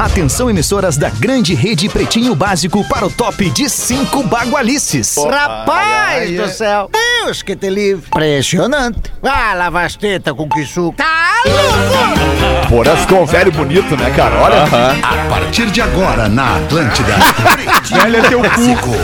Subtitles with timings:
[0.00, 5.14] Atenção, emissoras da grande rede Pretinho Básico para o top de cinco bagualices.
[5.18, 6.88] Rapaz do céu!
[6.90, 8.06] Deus que te livre!
[8.06, 9.12] Impressionante!
[9.22, 10.96] Ah, lava as tetas com que suco!
[10.96, 12.66] Tá louco!
[12.70, 14.36] Porã ficou um velho bonito, né, cara?
[14.40, 14.64] Olha.
[15.02, 17.16] A partir de agora, na Atlântida.
[17.84, 18.96] Velho é teu cu.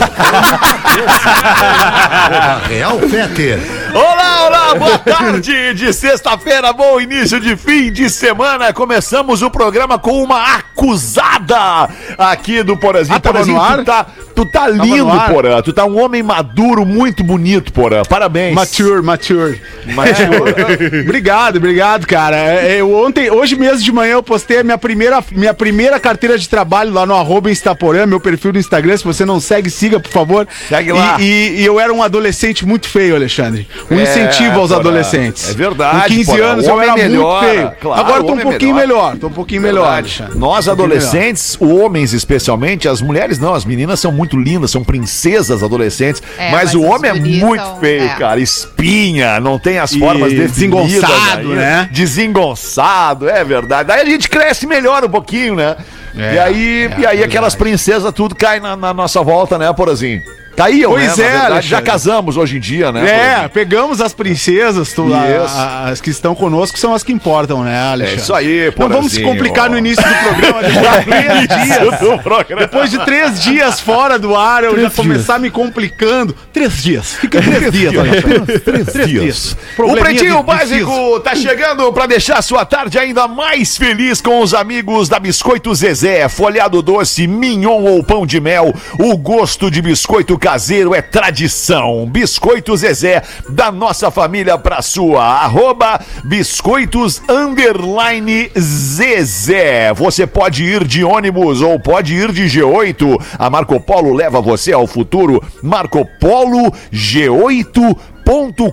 [2.69, 3.76] Real Feter.
[4.01, 8.71] Olá, olá, boa tarde de sexta-feira, bom início de fim de semana.
[8.71, 13.15] Começamos o programa com uma acusada aqui do Porazinho.
[13.17, 14.05] Ah, Porazinho, tu tá,
[14.35, 15.09] tu tá lindo?
[15.33, 15.61] Porã.
[15.63, 18.03] Tu tá um homem maduro, muito bonito, Porã.
[18.07, 18.53] Parabéns.
[18.53, 19.59] Mature, mature.
[19.87, 21.01] Mature.
[21.01, 22.37] obrigado, obrigado, cara.
[22.37, 26.37] É, Eu ontem, hoje mesmo de manhã eu postei a minha primeira, minha primeira carteira
[26.37, 28.95] de trabalho lá no arroba Instaporã, meu perfil do Instagram.
[28.95, 30.47] Se você não segue, siga, por favor.
[30.69, 31.17] Segue lá.
[31.19, 33.67] E, e- e eu era um adolescente muito feio, Alexandre.
[33.89, 34.79] Um É, incentivo aos Porã.
[34.81, 35.49] adolescentes.
[35.49, 36.45] É verdade, Com 15 Porã.
[36.47, 37.71] anos eu era melhora, muito feio.
[37.79, 38.87] claro, Agora tô um pouquinho melhora.
[39.11, 39.17] melhor.
[39.17, 40.07] Tô um pouquinho melhor, Verdade.
[40.19, 40.37] Alexandre.
[40.39, 40.73] Nós, melhor.
[40.73, 46.51] adolescentes, homens especialmente, as mulheres não, as meninas são muito lindas, são princesas adolescentes, É,
[46.51, 48.15] mas, mas o homem é muito são- feio, é.
[48.15, 48.39] cara.
[48.41, 50.51] Espinha, não tem as E formas definidas.
[50.51, 51.89] desengonçado, né?
[51.91, 53.87] Desengonçado, é verdade.
[53.87, 55.75] Daí a gente cresce melhor um pouquinho, né?
[56.17, 59.71] É, e aí, é, e aí aquelas princesas tudo cai na, na nossa volta, né,
[59.71, 60.21] Porazinho?
[60.57, 61.23] Caíam, Pois né?
[61.25, 63.07] é, verdade, já casamos hoje em dia, né?
[63.43, 65.55] É, pegamos as princesas, tu, a- Isso.
[65.55, 68.21] a- as que estão conosco são as que importam, né, É Alexandre?
[68.21, 71.99] isso aí, Não vamos se complicar no início do programa, depois de três dias.
[71.99, 72.61] Do programa.
[72.63, 76.35] Depois de três dias fora do ar, eu já começar me complicando.
[76.51, 77.13] Três dias.
[77.13, 78.59] Fica três dias, Alexandre.
[78.59, 79.57] Três dias.
[79.77, 85.07] O Pretinho Básico tá chegando pra deixar sua tarde ainda mais feliz com os amigos
[85.07, 88.73] da Biscoito Zezé, folhado doce, mignon ou pão de mel.
[88.99, 92.05] O gosto de biscoito caseiro é tradição.
[92.09, 95.21] Biscoito Zezé, da nossa família pra sua.
[95.21, 99.91] Arroba biscoitos underline Zezé.
[99.93, 103.21] Você pode ir de ônibus ou pode ir de G8.
[103.37, 105.43] A Marco Polo leva você ao futuro.
[105.61, 107.97] Marco Polo G8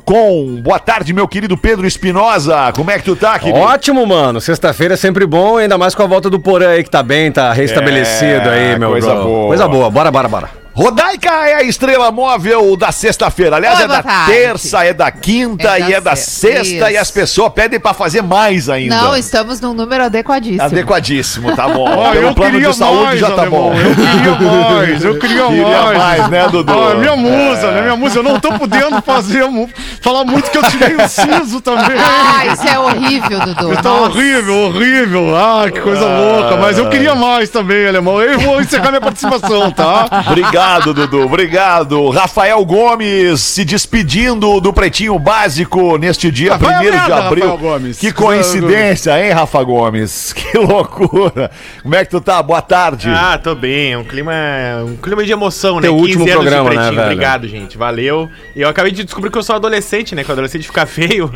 [0.04, 0.60] com.
[0.62, 2.72] Boa tarde, meu querido Pedro Espinosa.
[2.72, 3.58] Como é que tu tá, querido?
[3.58, 4.40] Ótimo, mano.
[4.40, 7.32] Sexta-feira é sempre bom, ainda mais com a volta do Porã aí que tá bem,
[7.32, 9.24] tá restabelecido É, aí, meu coisa bro.
[9.24, 9.46] boa.
[9.48, 9.90] Coisa boa.
[9.90, 10.63] Bora, bora, bora.
[10.74, 13.56] Rodaica é a estrela móvel da sexta-feira.
[13.56, 14.32] Aliás, Oi, é da tarde.
[14.32, 16.90] terça, é da quinta É da e é da sexta, sexta.
[16.90, 18.96] E as pessoas pedem pra fazer mais ainda.
[18.96, 20.62] Não, estamos num número adequadíssimo.
[20.62, 21.84] Adequadíssimo, tá bom.
[21.96, 23.70] Ó, Pelo eu plano queria de saúde mais, já tá alemão.
[23.70, 23.74] bom.
[23.76, 25.98] Eu queria mais, eu queria, Queria mais.
[25.98, 26.72] mais, né, Dudu?
[26.72, 27.82] Ah, minha musa, né?
[27.82, 28.18] Minha musa.
[28.18, 29.44] Eu não tô podendo fazer,
[30.02, 31.96] falar muito que eu tirei o siso também.
[31.98, 33.80] Ah, isso é horrível, Dudu.
[33.80, 35.36] Tá horrível, horrível.
[35.36, 36.56] Ah, que coisa louca.
[36.56, 38.20] Mas eu queria mais também, alemão.
[38.20, 40.06] Eu vou encerrar minha participação, tá?
[40.26, 41.22] Obrigado, Dudu.
[41.24, 42.08] Obrigado.
[42.10, 47.44] Rafael Gomes se despedindo do Pretinho Básico neste dia Ah, vai a 1 de abril.
[47.44, 47.98] Rafael Gomes.
[47.98, 50.32] Que coincidência, hein, Rafa Gomes?
[50.54, 51.50] Que loucura.
[51.82, 52.40] Como é que tu tá?
[52.40, 53.08] Boa tarde.
[53.08, 53.92] Ah, tô bem.
[53.92, 54.32] É um clima,
[54.86, 55.82] um clima de emoção, né?
[55.82, 57.00] Teu último programa, de né, Pretinho.
[57.00, 57.12] velho?
[57.12, 57.76] Obrigado, gente.
[57.76, 58.30] Valeu.
[58.54, 60.22] E eu acabei de descobrir que eu sou adolescente, né?
[60.22, 61.28] Que o adolescente fica feio,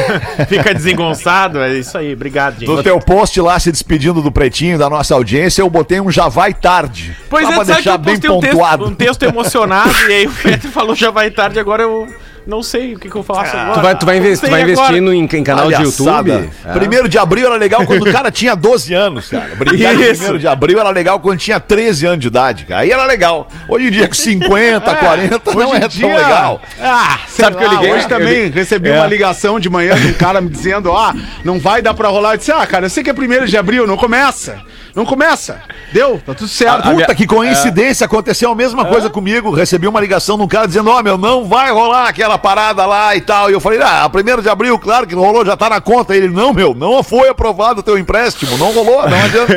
[0.48, 1.60] fica desengonçado.
[1.60, 2.14] É isso aí.
[2.14, 2.68] Obrigado, gente.
[2.68, 6.28] No teu post lá se despedindo do Pretinho, da nossa audiência, eu botei um já
[6.28, 7.14] vai tarde.
[7.28, 8.40] Pois Só é, pra sabe que deixar eu bem postei um
[8.80, 12.06] um texto emocionado e aí o Petro falou já vai tarde, agora eu
[12.46, 13.74] não sei o que, que eu faço agora.
[13.74, 16.32] Tu vai, tu vai, tu vai investindo em, em canal de Palhaçada.
[16.32, 16.50] YouTube?
[16.64, 16.72] É.
[16.72, 19.54] Primeiro de abril era legal quando o cara tinha 12 anos, cara.
[19.56, 22.80] Brincar de primeiro de abril era legal quando tinha 13 anos de idade, cara.
[22.82, 23.48] Aí era legal.
[23.68, 26.60] Hoje em dia com 50, 40 não é dia- tão legal.
[26.80, 27.92] Ah, Sabe que eu liguei?
[27.92, 28.96] Hoje também recebi É.
[28.96, 31.14] uma ligação de manhã de um cara me dizendo: ah,
[31.44, 32.34] não vai dar pra rolar.
[32.34, 34.58] Eu disse: ah, cara, eu sei que é primeiro de abril, não começa.
[34.94, 35.58] Não começa.
[35.90, 36.90] Deu, tá tudo certo.
[36.90, 39.50] Puta, que coincidência, aconteceu a mesma coisa comigo.
[39.50, 43.14] Recebi uma ligação de um cara dizendo: Ó, meu, não vai rolar aquela parada lá
[43.16, 43.50] e tal.
[43.50, 46.14] E eu falei: Ah, primeiro de abril, claro que não rolou, já tá na conta.
[46.14, 49.52] Ele: Não, meu, não foi aprovado o teu empréstimo, não rolou, não adianta.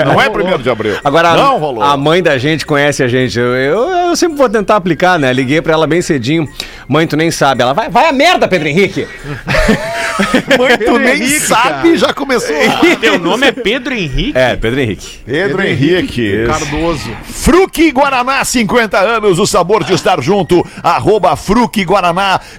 [0.04, 0.96] Não é primeiro de abril.
[1.04, 1.82] Agora, não rolou.
[1.82, 3.38] a mãe da gente conhece a gente.
[3.38, 5.32] Eu, eu, eu sempre vou tentar aplicar, né?
[5.32, 6.48] Liguei pra ela bem cedinho.
[6.88, 7.62] Mãe, tu nem sabe.
[7.62, 9.06] Ela vai, vai a merda, Pedro Henrique.
[10.58, 12.54] Mãe, tu nem Henrique, sabe, já começou.
[13.00, 14.32] Teu nome é Pedro Henrique?
[14.36, 15.18] É, Pedro Henrique.
[15.24, 16.46] Pedro Henrique.
[16.46, 17.10] Cardoso.
[17.24, 20.66] Fruque Guaraná, 50 anos, o sabor de estar junto.
[20.82, 21.99] Arroba Fruque Guaraná,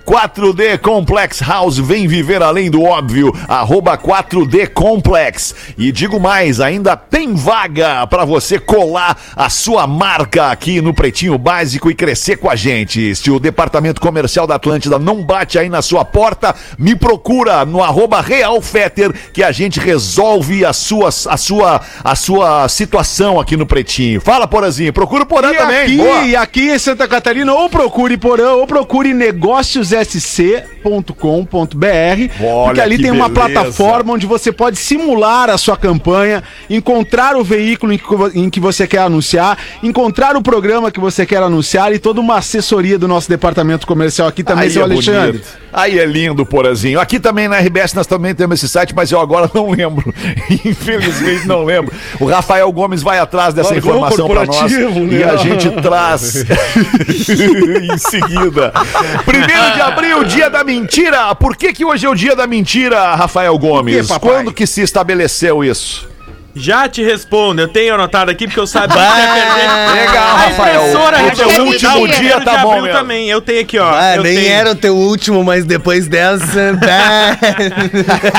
[0.06, 3.34] 4D Complex House, vem viver além do óbvio.
[3.48, 5.56] Arroba 4D Complex.
[5.78, 11.38] E digo mais, ainda tem vaga para você colar a sua marca aqui no Pretinho
[11.38, 13.16] Básico e crescer com a gente.
[13.16, 17.82] Se o departamento comercial da Atlântida não bate aí na sua porta, me procura no
[17.84, 23.56] arroba Real Feter que a gente resolve a sua, a sua, a sua situação aqui
[23.58, 24.22] no Pretinho.
[24.22, 24.94] Fala, Porazinho.
[24.94, 26.02] Procura o Porã E também.
[26.02, 29.31] aqui, e aqui em Santa Catarina, ou procure Porã, ou procure Negócios
[29.94, 30.64] SC
[32.42, 33.52] Olha ali tem uma beleza.
[33.54, 37.94] plataforma onde você pode simular a sua campanha, encontrar o veículo
[38.34, 42.38] em que, você quer anunciar, encontrar o programa que você quer anunciar e toda uma
[42.38, 45.32] assessoria do nosso departamento comercial aqui também, seu é Alexandre.
[45.32, 45.62] bonito.
[45.74, 47.00] Aí é lindo, Porazinho.
[47.00, 50.14] Aqui também na RBS nós também temos esse site, mas eu agora não lembro.
[50.66, 51.94] Infelizmente não lembro.
[52.20, 55.20] O Rafael Gomes vai atrás dessa Largou informação para nós né?
[55.20, 56.44] e a gente traz
[57.94, 58.74] em seguida.
[59.26, 61.34] Primeiro de abril, dia da mentira.
[61.36, 64.08] Por que que hoje é o dia da mentira, Rafael Gomes?
[64.08, 64.30] papai?
[64.30, 66.12] Quando que se estabeleceu isso?
[66.54, 70.02] Já te respondo, eu tenho anotado aqui porque eu sabia que ia perder.
[70.02, 70.82] Legal, Rafael.
[71.28, 72.98] O teu último dia tá bom mesmo.
[72.98, 73.30] também.
[73.30, 73.90] Eu tenho aqui, ó.
[73.90, 74.52] Ah, eu nem tenho...
[74.52, 76.74] era o teu último, mas depois dessa.
[76.76, 77.38] bah.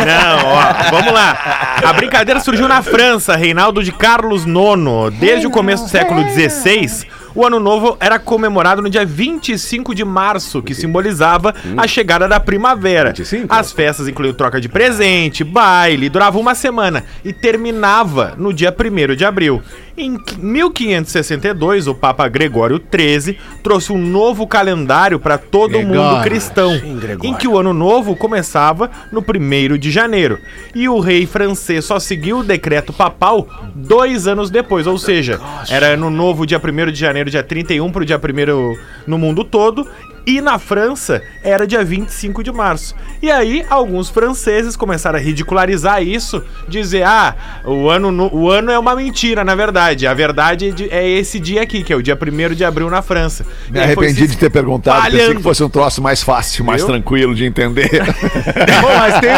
[0.05, 1.78] Não, ó, vamos lá.
[1.82, 5.19] A brincadeira surgiu na França, Reinaldo de Carlos IX.
[5.19, 10.05] Desde o começo do século XVI, o Ano Novo era comemorado no dia 25 de
[10.05, 13.11] março, que simbolizava a chegada da primavera.
[13.11, 13.46] 25?
[13.52, 19.14] As festas incluíam troca de presente, baile, durava uma semana e terminava no dia 1
[19.17, 19.62] de abril.
[19.94, 26.81] Em 1562, o Papa Gregório XIII trouxe um novo calendário para todo o mundo cristão,
[27.23, 30.39] em que o ano novo começava no 1 de janeiro.
[30.75, 35.89] E o rei francês só seguiu o decreto papal dois anos depois, ou seja, era
[35.89, 39.87] ano novo dia 1 de janeiro, dia 31 para o dia 1 no mundo todo.
[40.27, 42.95] E na França era dia 25 de março.
[43.21, 47.35] E aí, alguns franceses começaram a ridicularizar isso, dizer: ah,
[47.65, 50.07] o ano, no- o ano é uma mentira, na verdade.
[50.07, 53.03] A verdade é é esse dia aqui, que é o dia 1 de abril na
[53.03, 53.45] França.
[53.69, 55.37] Me E arrependi de ter perguntado, pensei espalhando.
[55.39, 56.93] que fosse um troço mais fácil, mais Viu?
[56.93, 57.91] tranquilo de entender.
[58.81, 59.31] Bom, mas tem,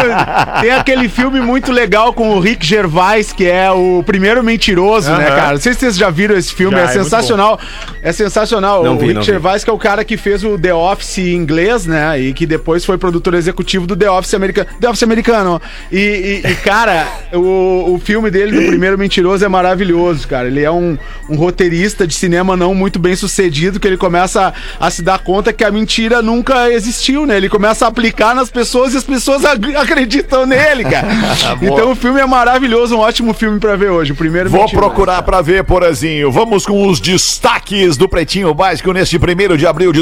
[0.61, 5.27] tem aquele filme muito legal com o Rick Gervais, que é o primeiro mentiroso, né,
[5.29, 5.37] Aham.
[5.37, 5.53] cara?
[5.53, 7.59] Não sei se vocês já viram esse filme, Já, é, é sensacional.
[8.03, 8.85] É sensacional.
[8.85, 9.25] Não o vi, Rick vi.
[9.27, 12.21] Gervais, que é o cara que fez o The Office em inglês, né?
[12.21, 14.69] E que depois foi produtor executivo do The Office americano.
[14.81, 15.61] The Office americano.
[15.91, 20.49] E, e- e, cara, o, o filme dele do primeiro mentiroso é maravilhoso, cara.
[20.49, 20.97] Ele é um,
[21.29, 25.19] um roteirista de cinema não muito bem sucedido, que ele começa a, a se dar
[25.19, 27.37] conta que a mentira nunca existiu, né?
[27.37, 29.45] Ele começa a aplicar nas pessoas e as pessoas
[29.77, 31.09] acreditam nele, cara.
[31.63, 34.13] então o filme é maravilhoso, um ótimo filme pra ver hoje.
[34.13, 34.87] O primeiro Vou Mentiroso.
[34.87, 36.31] procurar pra ver, Porazinho.
[36.31, 40.01] Vamos com os destaques do Pretinho Básico neste 1 de abril de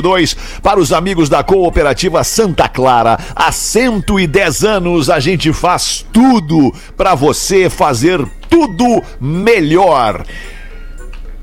[0.00, 3.18] 2022 para os amigos da Cooperativa Santa Clara.
[3.34, 10.24] Há 110 anos a gente faz tudo pra você fazer tudo melhor.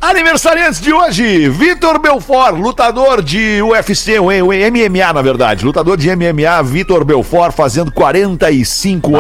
[0.01, 7.03] Aniversariantes de hoje, Vitor Belfort, lutador de UFC, MMA na verdade, lutador de MMA, Vitor
[7.03, 9.19] Belfort, fazendo 45 Ah,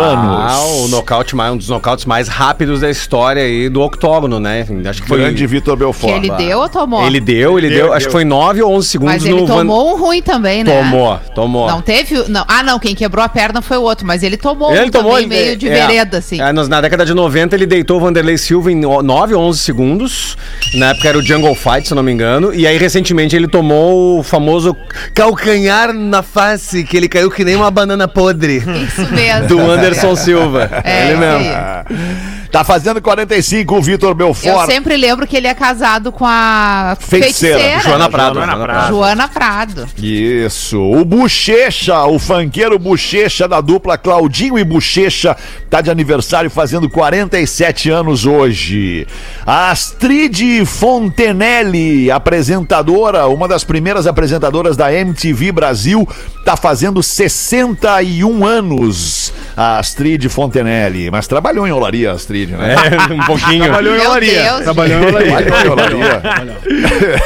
[0.53, 0.85] anos.
[0.85, 4.65] o nocaute mais, um dos nocautes mais rápidos da história aí do octógono, né?
[4.89, 5.17] Acho que foi.
[5.19, 6.13] Grande Vitor Que Belfort.
[6.15, 7.05] ele deu ou tomou?
[7.05, 9.57] Ele deu, ele deu, acho que foi 9 ou 11 segundos Mas ele no Van-
[9.57, 10.81] tomou um ruim também, né?
[10.81, 11.67] Tomou, tomou.
[11.67, 12.23] Não teve.
[12.29, 12.45] Não.
[12.47, 12.79] Ah, não.
[12.79, 15.43] Quem quebrou a perna foi o outro, mas ele tomou Ele um tomou também ele-
[15.43, 16.39] meio de é, vereda, assim.
[16.39, 20.37] é, na década de 90 ele deitou o Vanderlei Silva em 9 ou 11 segundos.
[20.75, 22.53] Na época era o Jungle Fight, se não me engano.
[22.53, 24.75] E aí recentemente ele tomou o famoso
[25.13, 28.57] Calcanhar na face, que ele caiu que nem uma banana podre.
[28.57, 29.47] Isso mesmo.
[29.47, 30.69] do Anderson Silva.
[30.83, 32.38] É, ele mesmo.
[32.51, 34.65] Tá fazendo 45 o Vitor Eu Belfort.
[34.65, 37.59] sempre lembro que ele é casado com a Feiticeira.
[37.59, 37.83] feiticeira.
[37.83, 38.33] Joana Prado.
[38.35, 38.87] Joana Joana Prado.
[38.89, 39.87] Joana Prado.
[40.01, 40.79] Isso.
[40.81, 45.37] O Bochecha, o funkeiro Bochecha da dupla Claudinho e Bochecha,
[45.69, 49.05] tá de aniversário fazendo 47 anos hoje.
[49.45, 56.07] A Astrid Fontenelle, apresentadora, uma das primeiras apresentadoras da MTV Brasil,
[56.43, 59.31] tá fazendo 61 anos.
[59.55, 61.11] A Astrid Fontenelle.
[61.11, 62.13] Mas trabalhou em olaria, a
[62.47, 62.75] Né?
[63.09, 63.63] É, um pouquinho.
[63.63, 64.43] Trabalhou em Meu olaria.
[64.43, 65.45] Deus, Trabalhou em olaria.
[65.45, 66.57] Trabalhou em olaria.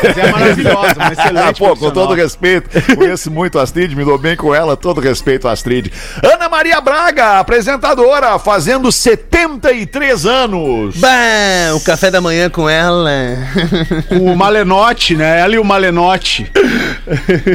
[0.04, 4.04] Mas é maravilhosa, uma excelente Ah, pô, com todo respeito, conheço muito a Astrid, me
[4.06, 5.92] dou bem com ela, todo respeito a Astrid.
[6.24, 10.96] Ana Maria Braga, apresentadora, fazendo 73 anos.
[10.98, 13.10] Bah, o café da manhã com ela.
[14.12, 15.40] O Malenote, né?
[15.40, 16.50] Ela e o Malenote.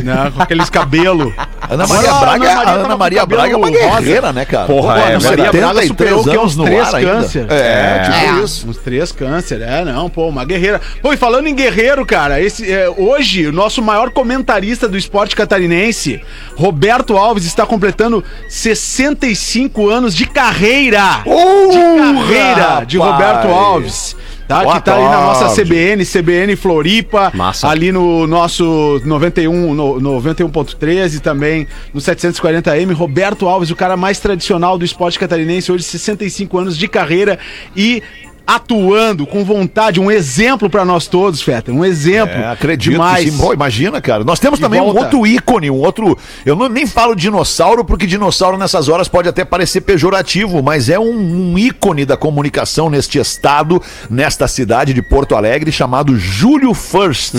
[0.04, 0.32] né?
[0.34, 1.32] Com aqueles cabelos.
[1.70, 4.00] Ana Maria Agora, Braga, a Ana Maria Ana Maria Braga é uma rosa.
[4.00, 4.66] guerreira, né, cara?
[4.66, 5.50] Porra, Pô, é com verdade.
[5.50, 6.38] 73 superou o quê?
[6.38, 7.46] Uns três câncer.
[7.50, 8.44] É, tipo É.
[8.44, 8.68] isso.
[8.68, 10.80] Uns três câncer, é, não, pô, uma guerreira.
[11.02, 15.36] Pô, e falando em guerreiro, cara, esse, é, hoje o nosso maior comentarista do esporte
[15.36, 16.20] catarinense,
[16.56, 21.22] Roberto Alves, está completando 65 anos de carreira.
[21.24, 23.12] de carreira de rapaz.
[23.12, 24.16] Roberto Alves.
[24.48, 25.62] Tá, que Roberto tá ali na nossa.
[25.62, 27.68] CBN, CBN Floripa, Massa.
[27.68, 32.94] ali no nosso 91, no, 91.13 e também no 740M.
[32.94, 37.38] Roberto Alves, o cara mais tradicional do esporte catarinense, hoje 65 anos de carreira
[37.76, 38.02] e
[38.48, 41.74] atuando com vontade, um exemplo pra nós todos, Fetter.
[41.74, 42.34] Um exemplo.
[42.34, 43.24] É, acredito demais.
[43.26, 43.36] que sim.
[43.38, 44.24] Pô, imagina, cara.
[44.24, 45.00] Nós temos De também um volta.
[45.02, 46.16] outro ícone, um outro.
[46.46, 50.98] Eu não, nem falo dinossauro, porque dinossauro nessas horas pode até parecer pejorativo, mas é
[50.98, 57.34] um, um ícone da comunicação neste estado, nesta cidade de Porto Alegre, chamado Júlio First.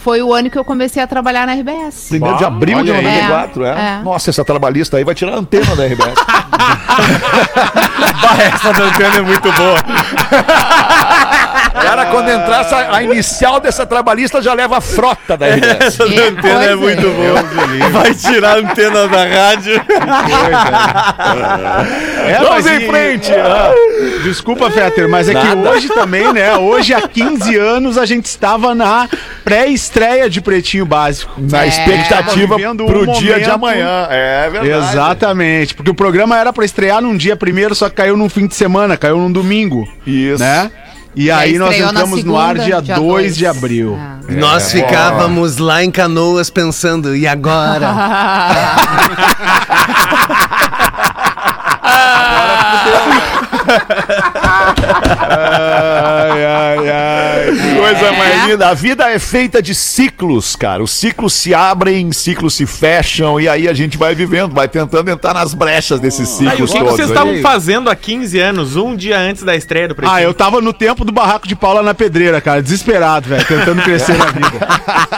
[0.00, 2.06] foi o ano que eu comecei a trabalhar na RBS.
[2.08, 3.04] Primeiro de abril de olha aí.
[3.04, 3.68] 94, é.
[3.68, 4.00] É.
[4.02, 6.14] Nossa, essa trabalhista aí vai tirar a antena da RBS.
[8.40, 9.76] Essa da antena é muito boa.
[11.82, 15.76] Cara, quando entrar essa- a inicial dessa trabalhista, já leva a frota da RBS.
[15.86, 17.42] Essa da Que antena é muito boa.
[17.90, 19.80] Vai tirar a antena da rádio.
[22.26, 23.32] É, Vamos em e- frente.
[23.32, 23.72] Ah,
[24.22, 26.56] Desculpa, Fetter, mas é que hoje também, né?
[26.56, 29.08] Hoje, há 15 anos, a gente estava na
[29.44, 31.32] pré-estreia de Pretinho Básico.
[31.38, 31.68] Na É.
[31.68, 34.06] expectativa pro um dia de amanhã.
[34.10, 34.90] É verdade.
[34.92, 38.46] Exatamente, porque o programa era pra estrear num dia primeiro, só que caiu num fim
[38.46, 39.88] de semana, caiu num domingo.
[40.06, 40.42] Isso.
[40.42, 40.70] Né?
[41.14, 43.36] E aí nós entramos no ar segunda, dia, dia 2 dois.
[43.36, 43.98] de abril.
[43.98, 44.18] Ah.
[44.28, 47.88] Nós ficávamos lá em Canoas pensando, e agora?
[55.30, 57.29] Ai, ai, ai.
[57.98, 58.68] Coisa mais linda.
[58.68, 60.82] A vida é feita de ciclos, cara.
[60.82, 65.10] Os ciclos se abrem, ciclos se fecham, e aí a gente vai vivendo, vai tentando
[65.10, 68.94] entrar nas brechas desses Aí, o ciclos que, vocês estavam fazendo há 15 anos, um
[68.94, 70.16] dia antes da estreia do Pretinho?
[70.16, 73.82] Ah, eu tava no tempo do barraco de Paula na pedreira, cara, desesperado, velho, tentando
[73.82, 74.68] crescer na vida.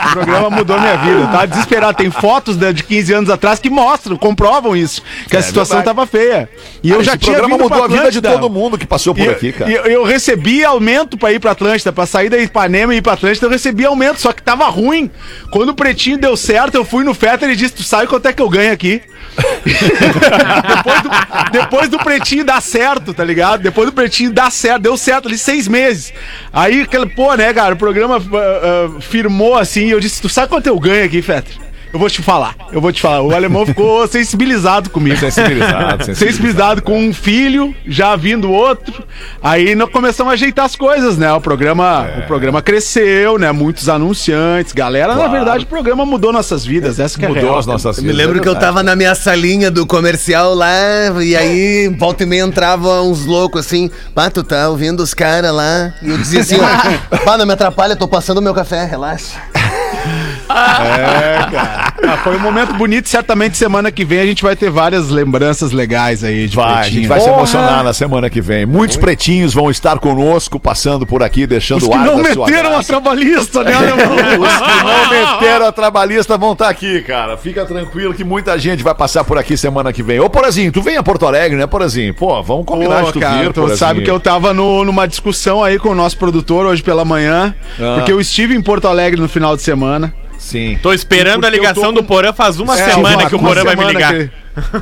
[0.07, 1.97] O programa mudou minha vida, eu tava desesperado.
[1.97, 5.95] Tem fotos né, de 15 anos atrás que mostram, comprovam isso, que a situação verdade.
[5.95, 6.49] tava feia.
[6.81, 9.13] E eu Cara, já tinha programa vindo mudou a vida de todo mundo que passou
[9.13, 9.71] por E, aqui, cara.
[9.71, 13.01] e eu, eu recebi aumento pra ir pra Atlântida, pra sair da Ipanema e ir
[13.01, 15.11] pra Atlântida, eu recebi aumento, só que tava ruim.
[15.51, 18.33] Quando o Pretinho deu certo, eu fui no Fetter e disse, tu sabe quanto é
[18.33, 19.01] que eu ganho aqui?
[19.65, 23.61] depois, do, depois do Pretinho dar certo, tá ligado?
[23.61, 26.13] Depois do Pretinho dar certo, deu certo ali seis meses.
[26.51, 28.21] Aí, pô, né, cara, o programa ah,
[28.97, 31.62] ah, firmou assim, e eu disse, tu sabe quanto eu ganho aqui, Fetter?
[31.93, 33.21] Eu vou te falar, eu vou te falar.
[33.21, 35.15] O alemão ficou sensibilizado comigo.
[35.21, 39.03] Sensibilizado, Sensibilizado com um filho, já vindo outro.
[39.43, 41.31] Aí nós começamos a ajeitar as coisas, né?
[41.31, 42.19] O programa, É.
[42.21, 43.51] o programa cresceu, né?
[43.51, 45.13] Muitos anunciantes, galera.
[45.13, 46.99] Na verdade, o programa mudou nossas vidas.
[46.99, 47.59] Essa que é Mudou real.
[47.59, 50.71] as nossas Eu me lembro que eu tava na minha salinha do comercial lá,
[51.21, 55.53] e aí, volta e meia, entrava uns loucos assim, pá, tu tá ouvindo os caras
[55.53, 56.57] lá, e eu dizia assim,
[57.23, 59.37] pá, não me atrapalha, tô passando o meu café, relaxa.
[60.57, 61.93] É, cara.
[62.05, 63.07] Ah, foi um momento bonito.
[63.07, 66.75] Certamente semana que vem a gente vai ter várias lembranças legais aí de Vai, a
[66.79, 66.93] Pretinho.
[66.95, 68.65] gente vai se emocionar na semana que vem.
[68.65, 72.77] Muitos pretinhos vão estar conosco, passando por aqui, deixando Os o que ar não meteram
[72.77, 74.15] a trabalhista, né, alemão?
[74.41, 77.37] Os que não meteram a trabalhista vão estar aqui, cara.
[77.37, 80.19] Fica tranquilo que muita gente vai passar por aqui semana que vem.
[80.19, 82.13] Ô, Porazinho, tu vem a Porto Alegre, né, Porazinho?
[82.13, 85.07] Pô, vamos combinar Pô, de tu cara, vir, tu sabe que eu tava no- numa
[85.07, 87.93] discussão aí com o nosso produtor hoje pela manhã, Ah.
[87.95, 90.13] porque eu estive em Porto Alegre no final de semana.
[90.43, 90.77] Sim.
[90.83, 93.63] Tô esperando a ligação com- do Porã faz uma É, semana uma- que o Porã
[93.63, 94.13] vai me ligar.
[94.13, 94.29] que-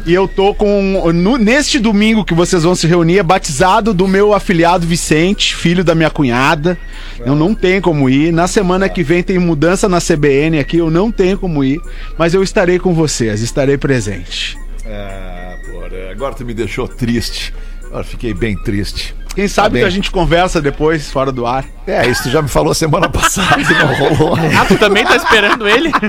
[0.08, 1.12] E eu tô com.
[1.14, 5.84] no- neste domingo que vocês vão se reunir, é batizado do meu afilhado Vicente, filho
[5.84, 6.78] da minha cunhada.
[7.26, 8.34] Eu não tenho como ir.
[8.34, 11.80] Na semana que vem tem mudança na CBN aqui, eu não tenho como ir.
[12.18, 14.58] Mas eu estarei com vocês, estarei presente.
[14.86, 17.54] Ah, Porã, agora tu me deixou triste.
[17.86, 19.14] Agora fiquei bem triste.
[19.34, 19.82] Quem sabe bem.
[19.82, 21.66] que a gente conversa depois, fora do ar.
[21.88, 24.38] É, isso tu já me falou semana passada e não rolou.
[24.60, 25.92] Ah, tu também tá esperando ele?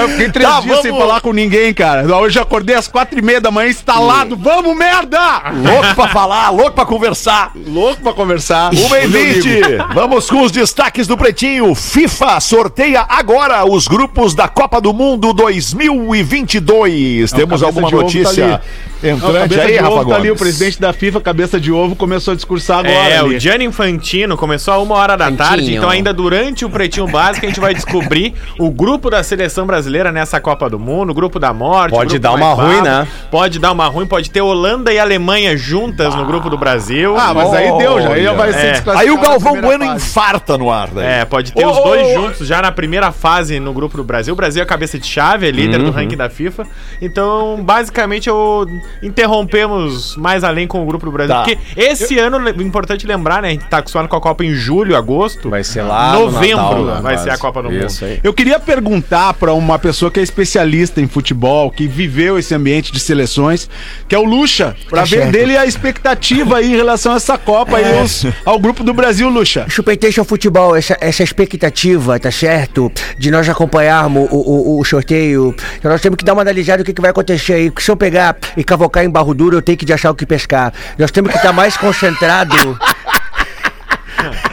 [0.00, 2.06] Eu fiquei três Tá, dias sem vamos- falar com ninguém, cara.
[2.16, 4.36] Hoje eu acordei às quatro e meia da manhã instalado.
[4.36, 5.18] Vamos, merda!
[5.52, 7.50] louco pra falar, louco pra conversar.
[7.66, 8.72] Louco pra conversar.
[8.72, 9.06] Uma e.
[9.08, 9.60] 20.
[9.94, 11.74] Vamos com os destaques do Pretinho.
[11.74, 17.32] FIFA sorteia agora os grupos da Copa do Mundo 2022.
[17.32, 18.60] Temos alguma tá notícia.
[19.02, 20.40] Não, entrante aí, Rafa ovo tá ali, o Gomes?
[20.40, 22.92] presidente da FIFA, cabeça de ovo, começou a discursar agora.
[22.94, 23.36] É, ali.
[23.36, 25.48] o Gianni Infantino começou a uma hora da Infantino.
[25.48, 29.64] tarde, então ainda durante o Pretinho Básico a gente vai descobrir o grupo da seleção
[29.66, 31.92] brasileira nessa Copa do Mundo, grupo da morte.
[31.94, 33.06] Pode dar uma ruim, né?
[33.30, 37.16] Pode dar uma ruim, pode ter Holanda e Alemanha juntas no grupo do Brasil.
[37.16, 38.08] Ah, mas aí deu, já.
[38.14, 38.72] Aí já vai ser É.
[38.72, 39.96] desclassificado Aí o Galvão Bueno fase.
[39.96, 41.06] infarta no ar, daí.
[41.06, 44.02] É, pode ter Ô, os dois ô, juntos já na primeira fase no grupo do
[44.02, 44.34] Brasil.
[44.34, 45.86] O Brasil é a cabeça de chave, é líder Uhum.
[45.86, 46.66] do ranking da FIFA.
[47.00, 48.66] Então, basicamente, eu
[49.02, 51.34] interrompemos mais além com o grupo do Brasil.
[51.34, 51.42] Tá.
[51.42, 51.58] Porque
[51.92, 53.48] esse ano, é importante lembrar, né?
[53.48, 55.50] A gente tá acostumado com a Copa em julho, agosto.
[55.50, 57.24] Vai ser lá no Novembro Natal, né, vai quase.
[57.24, 58.12] ser a Copa do Isso Mundo.
[58.12, 58.20] aí.
[58.22, 62.92] Eu queria perguntar pra uma pessoa que é especialista em futebol, que viveu esse ambiente
[62.92, 63.68] de seleções,
[64.08, 67.80] que é o Lucha, pra ver dele a expectativa aí em relação a essa Copa
[67.80, 69.66] e os- ao grupo do Brasil, Lucha.
[69.68, 72.90] Chupetation Futebol, essa, essa expectativa, tá certo?
[73.18, 75.54] De nós acompanharmos o, o, o sorteio.
[75.78, 77.70] Então nós temos que dar uma analisada do que, que vai acontecer aí.
[77.70, 80.14] Porque se eu pegar e cavocar em barro duro, eu tenho que de achar o
[80.14, 80.72] que pescar.
[80.98, 82.78] Nós temos que estar mais concentrado.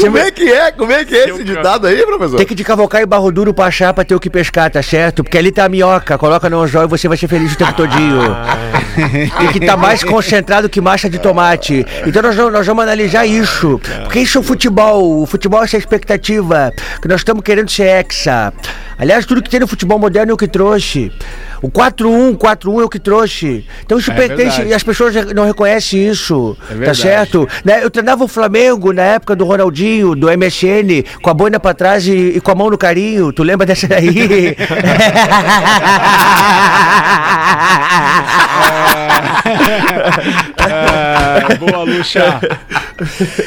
[0.00, 0.72] Como é que é?
[0.72, 2.36] Como é que é esse ditado aí, professor?
[2.36, 4.82] tem que de cavocar em barro duro pra achar pra ter o que pescar, tá
[4.82, 5.22] certo?
[5.22, 7.72] Porque ali tá a minhoca, coloca no anzol e você vai ser feliz o tempo
[7.74, 8.36] todinho.
[9.38, 11.84] Tem que estar mais concentrado que marcha de tomate.
[12.06, 13.80] Então nós, vamos- nós vamos analisar isso.
[14.04, 15.22] Porque isso é o futebol.
[15.22, 16.72] O futebol é essa expectativa.
[17.00, 18.52] Que nós estamos querendo ser hexa.
[18.98, 21.12] Aliás, tudo que tem no futebol moderno é o que trouxe.
[21.60, 23.64] O 4-1, 4-1 é o que trouxe.
[23.84, 24.44] Então isso pertence.
[24.56, 24.68] verdade.
[24.70, 26.56] E as pessoas não reconhecem isso.
[26.68, 26.98] tá verdade.
[27.00, 27.48] certo?
[27.64, 31.72] Né, Eu treinava o Flamengo na época do Ronaldinho, do MSN, com a boina pra
[31.72, 33.32] trás e, e com a mão no carinho.
[33.32, 34.56] Tu lembra dessa daí?
[40.58, 42.40] Ah, boa, Lucha.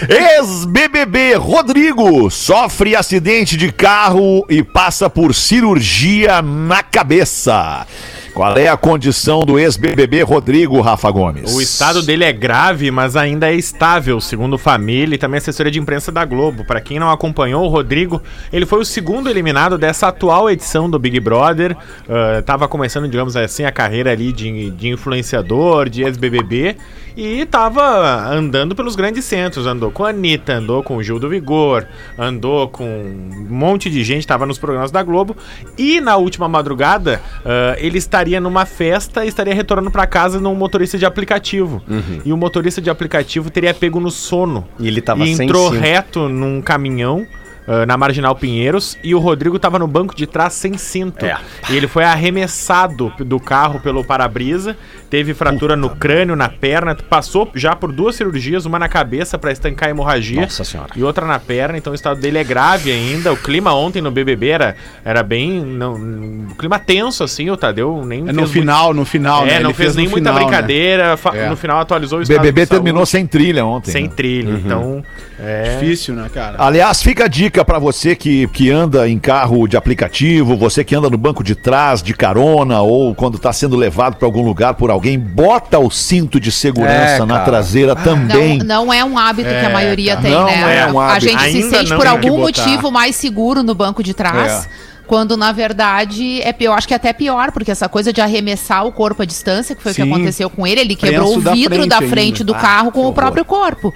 [0.10, 7.86] Ex-BBB Rodrigo sofre acidente de carro e passa por cirurgia na cabeça.
[8.36, 11.56] Qual é a condição do ex-BBB Rodrigo Rafa Gomes?
[11.56, 15.80] O estado dele é grave, mas ainda é estável, segundo família e também assessoria de
[15.80, 16.66] imprensa da Globo.
[16.66, 21.00] Para quem não acompanhou, o Rodrigo, ele foi o segundo eliminado dessa atual edição do
[21.00, 21.78] Big Brother.
[22.10, 26.76] Ah, tava começando, digamos assim, a carreira ali de, de influenciador, de ex-BBB.
[27.18, 29.66] E tava andando pelos grandes centros.
[29.66, 31.86] Andou com a Anitta, andou com o Gil do Vigor,
[32.18, 35.36] andou com um monte de gente, tava nos programas da Globo.
[35.78, 40.56] E na última madrugada, ah, ele estaria numa festa e estaria retornando para casa num
[40.56, 41.82] motorista de aplicativo.
[42.26, 44.68] E o motorista de aplicativo teria pego no sono.
[44.80, 47.26] E ele tava e entrou reto num caminhão.
[47.68, 51.26] Ah, na Marginal Pinheiros e o Rodrigo tava no banco de trás sem cinto.
[51.26, 51.38] É.
[51.70, 54.76] E ele foi arremessado do carro pelo para-brisa,
[55.10, 59.52] teve fratura no crânio, na perna, passou já por duas cirurgias, uma na cabeça para
[59.52, 60.90] estancar a hemorragia Nossa Senhora.
[60.96, 63.32] e outra na perna, então o estado dele é grave ainda.
[63.34, 65.62] O clima ontem no BBB era, era bem.
[65.64, 69.44] Não, um clima tenso, assim, o Tadeu nem É fez no muito- final, no final,
[69.44, 69.60] É, né?
[69.60, 70.40] não Ele fez, nem muita final, né?
[70.42, 71.18] brincadeira.
[71.18, 71.50] fa- É.
[71.50, 73.92] No final atualizou o O estado BBB de saúde, terminou sem trilha ontem.
[73.92, 74.14] sem né?
[74.16, 74.52] trilha.
[74.52, 75.04] Então,
[75.40, 75.78] é.
[75.80, 76.56] Difícil, né, cara?
[76.60, 80.96] Aliás, fica a dica pra você que, que anda em carro de aplicativo, você que
[80.96, 84.74] anda no banco de trás, de carona, ou quando tá sendo levado pra algum lugar
[84.74, 88.58] por alguém, bota o cinto de segurança É, na traseira também.
[88.58, 90.80] Não, não é um hábito que a maioria tem, Não né?
[90.80, 91.30] é um a hábito.
[91.30, 94.68] gente se Ainda sente não por algum motivo mais seguro no banco de trás.
[95.08, 98.86] Quando na verdade é pior, acho que é até pior, porque essa coisa de arremessar
[98.88, 100.12] o corpo à distância, que foi o que Sim.
[100.12, 102.92] aconteceu com ele, ele quebrou Prenso o da vidro frente da frente do Ah, carro
[102.92, 103.94] com o próprio corpo.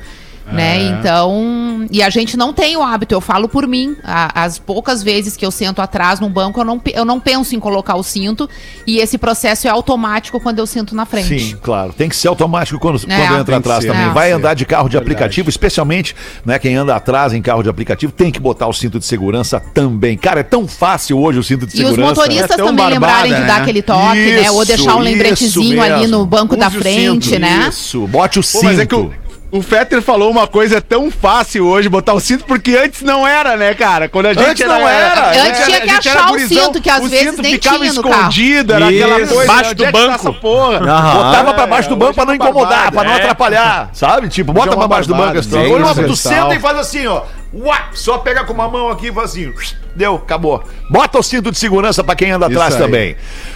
[0.51, 0.81] Né?
[0.83, 3.95] Então, e a gente não tem o hábito, eu falo por mim.
[4.03, 7.55] a- as poucas vezes que eu sento atrás num banco, eu não, eu não penso
[7.55, 8.49] em colocar o cinto.
[8.87, 11.39] E esse processo é automático quando eu sinto na frente.
[11.39, 11.93] Sim, claro.
[11.93, 13.15] Tem que ser automático quando, É.
[13.27, 14.07] quando entra atrás ser, também.
[14.07, 14.09] é.
[14.09, 15.13] Vai andar de carro de Verdade.
[15.13, 18.97] aplicativo, especialmente né, quem anda atrás em carro de aplicativo, tem que botar o cinto
[18.99, 20.17] de segurança também.
[20.17, 22.09] Cara, é tão fácil hoje o cinto de E os segurança.
[22.21, 23.47] motoristas É também barbada, lembrarem de né?
[23.47, 24.51] dar aquele toque, né?
[24.51, 27.67] Ou Isso, deixar um isso lembretezinho ali no banco da Use o frente, cinto, né?
[27.69, 28.63] Isso, bote o Pô, cinto.
[28.65, 29.09] mas é que
[29.51, 33.27] o, Fetter falou uma coisa é tão fácil hoje botar o cinto, porque antes não
[33.27, 34.07] era, né, cara?
[34.07, 35.29] Quando a gente Antes não era.
[35.29, 37.29] Antes a gente tinha era- que achar era o gurizão, cinto, que às o vezes
[37.29, 39.43] cinto nem ficava tinha escondido, era aquela coisa.
[39.43, 40.33] Embaixo do onde é que tá banco.
[40.35, 40.79] porra?
[40.79, 43.15] Botava pra baixo do É, banco pra não é incomodar, barbada, pra não é.
[43.15, 44.29] atrapalhar, sabe?
[44.29, 45.49] Tipo, bota é pra baixo do banco assim.
[45.49, 47.23] sim, tu e senta e faz assim, ó.
[47.51, 49.51] Uá, só pega com uma mão aqui e faz assim.
[49.99, 50.63] Deu, acabou.
[50.89, 52.81] Bota o cinto de segurança pra quem anda Isso atrás aí.
[52.81, 53.15] também.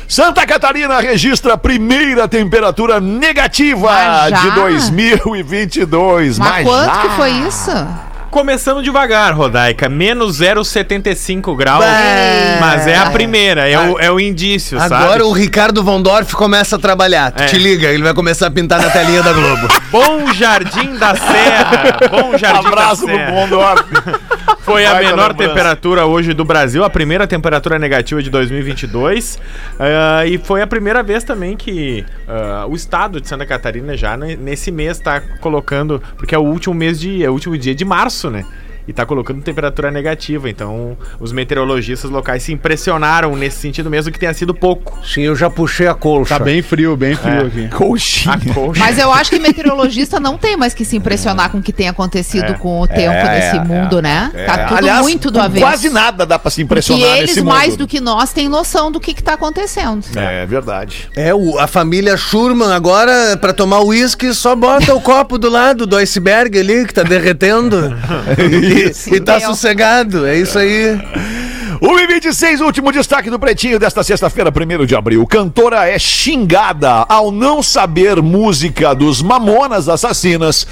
[0.10, 3.90] Santa Catarina registra a primeira temperatura negativa
[4.30, 6.38] de 2022.
[6.38, 7.02] Mas, Mas quanto já.
[7.02, 7.72] que foi isso?
[8.30, 9.88] Começando devagar, Rodaica.
[9.88, 11.80] Menos 0,75 graus.
[11.86, 12.58] Bah.
[12.60, 14.96] Mas é a primeira, é o, é o indício, sabe?
[14.96, 17.32] Agora o Ricardo Von Dorf começa a trabalhar.
[17.38, 17.46] É.
[17.46, 19.68] te liga, ele vai começar a pintar na telinha da Globo.
[19.90, 22.00] Bom Jardim da Serra.
[22.10, 23.32] Bom Jardim Abraço da Serra.
[23.32, 23.84] Bondorf.
[24.64, 29.38] Foi a menor temperatura hoje do Brasil, a primeira temperatura negativa de 2022.
[29.80, 34.16] ah, e foi a primeira vez também que ah, o estado de Santa Catarina já
[34.16, 37.76] ne- nesse mês está colocando, porque é o último mês de, é o último dia
[37.76, 38.46] de março, né?
[38.88, 40.50] E tá colocando temperatura negativa.
[40.50, 45.00] Então, os meteorologistas locais se impressionaram nesse sentido, mesmo que tenha sido pouco.
[45.06, 46.38] Sim, eu já puxei a colcha.
[46.38, 47.68] Tá bem frio, bem frio aqui.
[47.76, 48.36] Coxinha.
[48.36, 48.80] A colcha.
[48.80, 51.88] Mas eu acho que meteorologista não tem mais que se impressionar com o que tem
[51.88, 54.32] acontecido com o tempo É, nesse é, mundo, né?
[54.46, 55.66] Tá tudo Aliás, muito do avesso.
[55.66, 57.54] Quase nada dá pra se impressionar eles, nesse mundo.
[57.54, 60.04] mais do que nós, têm noção do que, que tá acontecendo.
[60.16, 61.10] É verdade.
[61.16, 65.86] É, o- a família Schurman agora, pra tomar uísque, só bota o copo do lado
[65.86, 67.96] do iceberg ali, que tá derretendo.
[68.74, 69.50] e, e tá Deu.
[69.50, 71.00] sossegado, é isso aí.
[71.82, 75.26] O I-26, último destaque do Pretinho desta sexta-feira, 1 de abril.
[75.28, 80.66] Cantora é xingada ao não saber música dos Mamonas Assassinas.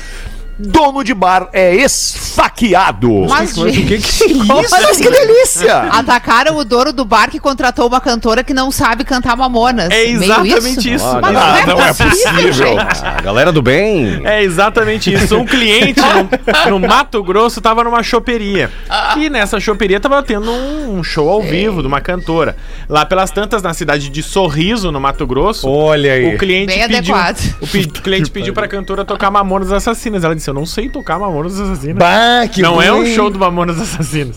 [0.59, 3.25] Dono de bar é esfaqueado.
[3.27, 4.71] Mas, o gente, que, que é isso?
[4.71, 5.75] Mas que delícia!
[5.91, 9.89] Atacaram o dono do bar que contratou uma cantora que não sabe cantar Mamonas.
[9.91, 11.05] É Meio exatamente isso.
[11.21, 12.53] Mas Ah, não é possível.
[12.53, 13.05] gente.
[13.05, 14.21] A galera do bem.
[14.25, 15.35] É exatamente isso.
[15.37, 18.69] Um cliente no, no Mato Grosso tava numa choperia.
[19.17, 22.55] E nessa choperia tava tendo um, um show ao vivo de uma cantora.
[22.87, 25.67] Lá pelas tantas, na cidade de Sorriso, no Mato Grosso.
[25.67, 26.35] Olha aí.
[26.35, 27.15] O cliente Bem pediu.
[27.15, 27.55] adequado.
[27.61, 30.23] O pe- cliente pediu pra cantora tocar Mamonas Assassinas.
[30.23, 31.97] Ela disse: Eu não sei tocar Mamonas Assassinas.
[31.97, 34.35] Bah, que não é um show do Mamonas Assassinos.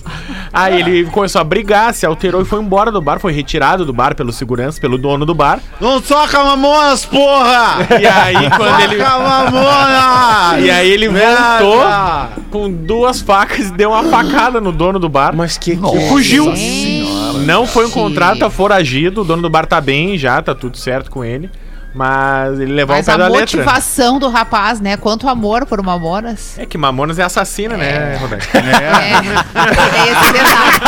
[0.53, 3.93] Aí ele começou a brigar, se alterou e foi embora do bar, foi retirado do
[3.93, 5.59] bar pelo segurança, pelo dono do bar.
[5.81, 7.79] Não toca mamonas, porra!
[8.01, 10.65] E aí quando ele Toca mamonas!
[10.65, 11.59] E aí ele Merda!
[11.59, 15.35] voltou com duas facas e deu uma facada no dono do bar.
[15.35, 15.73] Mas que.
[15.73, 16.55] E fugiu.
[16.55, 17.39] Gente.
[17.45, 19.23] Não foi encontrado, tá foragido.
[19.23, 21.51] O dono do bar tá bem já, tá tudo certo com ele.
[21.95, 23.59] Mas ele levou Mas ao pé a da letra.
[23.59, 24.97] motivação do rapaz, né?
[24.97, 26.59] Quanto amor por Mamonas.
[26.59, 28.49] É que Mamonas é assassina, né, Roberto?
[28.57, 30.81] É, é esse detalhe.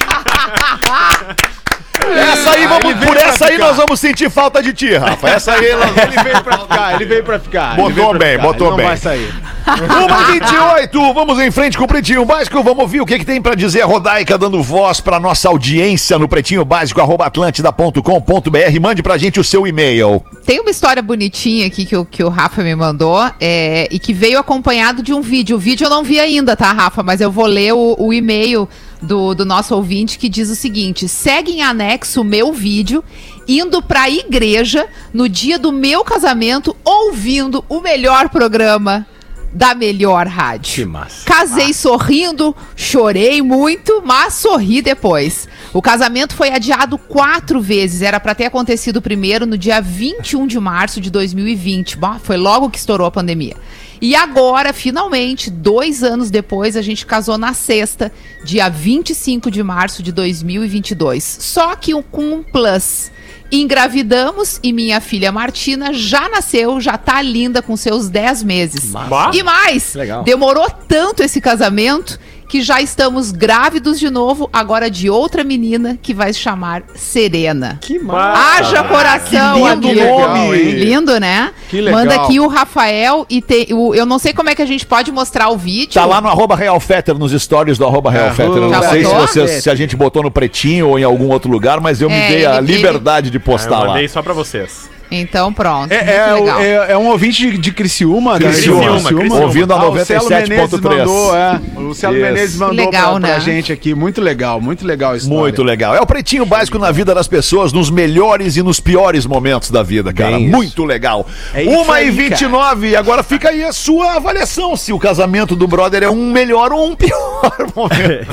[2.09, 5.29] Essa aí, vamos, por essa aí nós vamos sentir falta de ti, Rafa.
[5.29, 7.75] Essa aí, nós- Ele veio pra ficar, ele veio pra ficar.
[7.75, 8.85] Botou bem, ficar, botou ele bem.
[8.85, 9.33] Não vai sair.
[9.67, 12.61] Uma 28, vamos em frente com o Pretinho Básico.
[12.63, 16.17] Vamos ouvir o que, que tem pra dizer a Rodaica, dando voz pra nossa audiência
[16.17, 18.79] no pretinho básico, arroba atlântida.com.br.
[18.81, 20.23] Mande pra gente o seu e-mail.
[20.45, 24.13] Tem uma história bonitinha aqui que o, que o Rafa me mandou é, e que
[24.13, 25.55] veio acompanhado de um vídeo.
[25.55, 27.03] O vídeo eu não vi ainda, tá, Rafa?
[27.03, 28.67] Mas eu vou ler o, o e-mail
[29.01, 33.03] do, do nosso ouvinte que diz o seguinte: segue em anexo o meu vídeo
[33.47, 39.05] indo pra igreja no dia do meu casamento ouvindo o melhor programa
[39.53, 40.75] da melhor rádio.
[40.75, 41.25] Que massa.
[41.25, 45.47] Casei sorrindo, chorei muito, mas sorri depois.
[45.73, 48.01] O casamento foi adiado quatro vezes.
[48.01, 51.97] Era pra ter acontecido primeiro no dia 21 de março de 2020.
[51.97, 53.57] Bom, foi logo que estourou a pandemia.
[54.01, 58.11] E agora, finalmente, dois anos depois, a gente casou na sexta,
[58.43, 61.23] dia 25 de março de 2022.
[61.23, 63.11] Só que com um plus.
[63.51, 68.91] Engravidamos e minha filha Martina já nasceu, já tá linda com seus 10 meses.
[69.35, 70.23] E mais, Legal.
[70.23, 72.17] demorou tanto esse casamento
[72.51, 77.77] que já estamos grávidos de novo, agora de outra menina que vai se chamar Serena.
[77.79, 80.05] Que Haja coração, lindo amigo.
[80.19, 80.57] nome.
[80.73, 81.51] Lindo, né?
[81.69, 82.01] Que legal.
[82.01, 84.85] Manda aqui o Rafael e tem, o, eu não sei como é que a gente
[84.85, 85.93] pode mostrar o vídeo.
[85.93, 88.57] Tá lá no arroba Real Fetter, nos stories do arroba Real Fetter.
[88.57, 91.49] Eu não sei se, vocês- se a gente botou no pretinho ou em algum outro
[91.49, 93.85] lugar, mas eu me É, dei a ele- liberdade de Ah, eu postar lá.
[93.87, 94.89] mandei só pra vocês.
[95.11, 95.91] Então pronto.
[95.91, 96.59] É, é, legal.
[96.61, 99.41] é- é um ouvinte de, de Criciúma, Criciúma, região Criciúma.
[99.45, 100.47] Ouvindo a Ah, o 97.3.
[100.47, 101.59] Menezes mandou, é.
[101.91, 102.09] Isso.
[102.11, 103.39] Menezes mandou Legal, pra, pra né?
[103.41, 103.93] gente aqui.
[103.93, 105.37] Muito legal, muito legal história.
[105.37, 105.93] Muito legal.
[105.95, 109.83] É o pretinho básico na vida das pessoas, nos melhores e nos piores momentos da
[109.83, 110.31] vida, cara.
[110.37, 110.55] Bem isso.
[110.55, 111.27] Muito legal.
[111.53, 115.55] É isso 1 aí, e 29 agora fica aí a sua avaliação se o casamento
[115.55, 117.11] do brother é um melhor ou um pior
[117.75, 118.31] momento.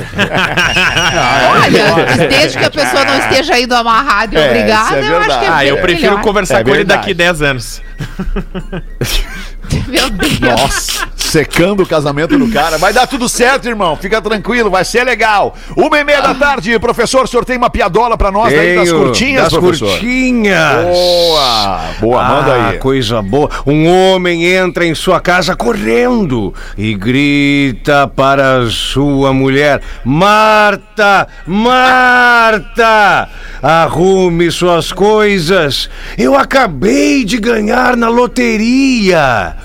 [1.51, 5.17] Olha, desde que a pessoa não esteja indo amarrada e É, obrigada, isso é eu
[5.19, 5.49] acho que é.
[5.49, 6.23] Ah, eu prefiro melhor.
[6.23, 7.01] conversar Com ele verdade.
[7.01, 7.81] daqui 10 anos.
[9.87, 10.39] Meu Deus.
[10.39, 12.77] Nossa, secando o casamento do cara.
[12.77, 13.95] Vai dar tudo certo, irmão.
[13.95, 15.55] Fica tranquilo, vai ser legal.
[15.75, 18.91] Uma e meia da tarde, professor, o senhor tem uma piadola pra nós daí das
[18.91, 19.89] curtinhas, das professor?
[19.91, 20.85] curtinhas.
[20.85, 22.77] Boa, boa, manda Ah, aí.
[22.79, 23.49] coisa boa.
[23.65, 33.29] Um homem entra em sua casa correndo e grita para sua mulher: Marta, Marta,
[33.61, 35.89] arrume suas coisas.
[36.17, 39.55] Eu acabei de ganhar na loteria.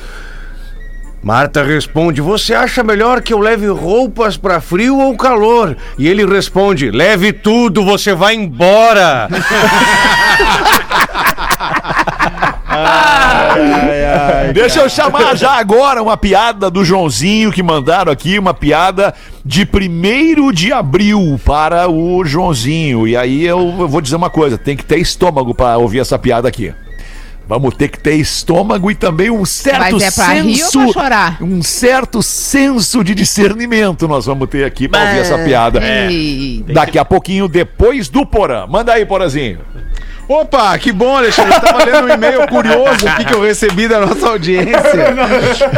[1.24, 5.74] Marta responde: Você acha melhor que eu leve roupas para frio ou calor?
[5.96, 9.26] E ele responde: Leve tudo, você vai embora.
[14.52, 19.62] Deixa eu chamar já agora uma piada do Joãozinho que mandaram aqui, uma piada de
[19.62, 23.08] 1 de abril para o Joãozinho.
[23.08, 26.18] E aí eu, eu vou dizer uma coisa, tem que ter estômago para ouvir essa
[26.18, 26.74] piada aqui.
[27.46, 30.80] Vamos ter que ter estômago e também um certo Mas é senso.
[31.40, 35.80] Um certo senso de discernimento nós vamos ter aqui pra ouvir essa piada.
[35.82, 36.64] Ei.
[36.68, 38.66] Daqui a pouquinho, depois do Porã.
[38.66, 39.60] Manda aí, Porazinho.
[40.28, 41.54] Opa, que bom, Alexandre.
[41.54, 45.14] Eu tava lendo um e-mail curioso aqui que eu recebi da nossa audiência.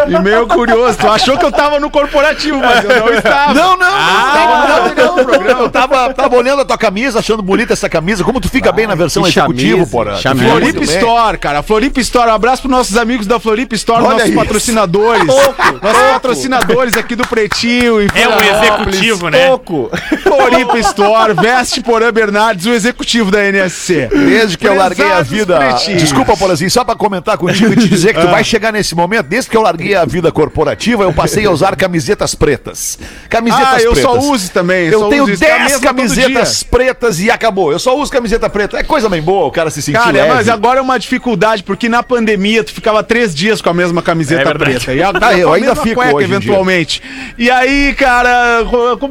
[0.08, 0.98] E-mail curioso.
[0.98, 3.54] Tu achou que eu tava no corporativo, mas eu não estava.
[3.54, 3.86] Não, não, não.
[3.96, 8.22] Ah, não, não, não, Eu tava, tava olhando a tua camisa, achando bonita essa camisa.
[8.24, 9.48] Como tu fica bem na versão Floripa
[10.60, 10.96] muito bem.
[10.96, 11.62] Store, cara.
[11.62, 12.30] Floripa Store.
[12.30, 14.38] Um abraço pros nossos amigos da Floripa Store, Olha nossos isso.
[14.38, 15.26] patrocinadores.
[15.26, 18.00] nossos patrocinadores aqui do Pretinho.
[18.02, 18.94] Em É o Florianópolis.
[18.96, 19.48] executivo, né?
[20.22, 24.08] Floripa Store, Veste Porã Bernardes, o executivo da NSC.
[24.38, 25.56] Desde que eu larguei a vida.
[25.58, 26.02] pretinhos.
[26.02, 29.26] Desculpa, Porazinho, só pra comentar contigo e te dizer que tu vai chegar nesse momento.
[29.26, 32.98] Desde que eu larguei a vida corporativa, eu passei a usar camisetas pretas.
[33.28, 34.10] Camisetas Ah, eu pretas.
[34.12, 34.86] só uso também.
[34.88, 35.44] Eu só tenho uso isso.
[35.44, 37.72] É a 10 mesma todo camisetas pretas e acabou.
[37.72, 38.78] Eu só uso camiseta preta.
[38.78, 40.28] É coisa bem boa o cara se sentir Cara, leve.
[40.28, 44.02] mas agora é uma dificuldade, porque na pandemia tu ficava três dias com a mesma
[44.02, 44.92] camiseta É preta.
[44.94, 46.36] E agora Ah, eu ainda fico cueca, hoje em dia.
[46.36, 47.02] eventualmente.
[47.38, 48.64] E aí, cara,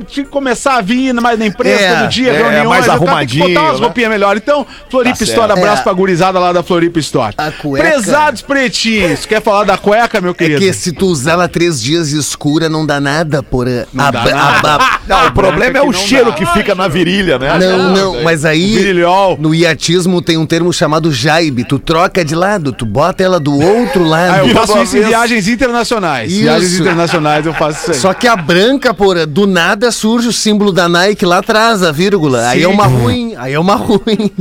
[0.08, 2.70] tinha que começar a vir mais na empresa É, todo dia, é, reuniões.
[2.70, 3.86] mais arrumadinho, botar umas né?
[3.86, 4.42] roupinhas melhores.
[4.42, 5.84] Então, Floripa Tá Store, abraço É.
[5.84, 7.34] pra gurizada lá da Floripa Store.
[7.38, 10.60] A cueca- Prezados pretinhos, quer falar da cueca, meu É querido?
[10.60, 13.88] que se tu usar ela três dias escura, não dá nada, porra.
[13.94, 14.74] Não dá Aba- nada.
[14.76, 16.32] aba- Não, o problema é o que não cheiro dá.
[16.34, 17.58] que fica na virilha, né?
[17.60, 19.38] Não, não, mas aí Virilhol.
[19.40, 21.64] no iatismo tem um termo chamado jaibe.
[21.64, 24.38] Tu troca de lado, tu bota ela do outro Ah, lado.
[24.40, 26.32] eu Vira faço isso em viagens internacionais.
[26.32, 26.42] Isso.
[26.42, 27.98] Viagens internacionais eu faço isso aí.
[27.98, 31.92] Só que a branca, porra, do nada surge o símbolo da Nike lá atrás, a
[31.92, 32.48] vírgula.
[32.50, 32.66] Aí Sim.
[32.66, 34.32] é uma ruim, aí é uma ruim.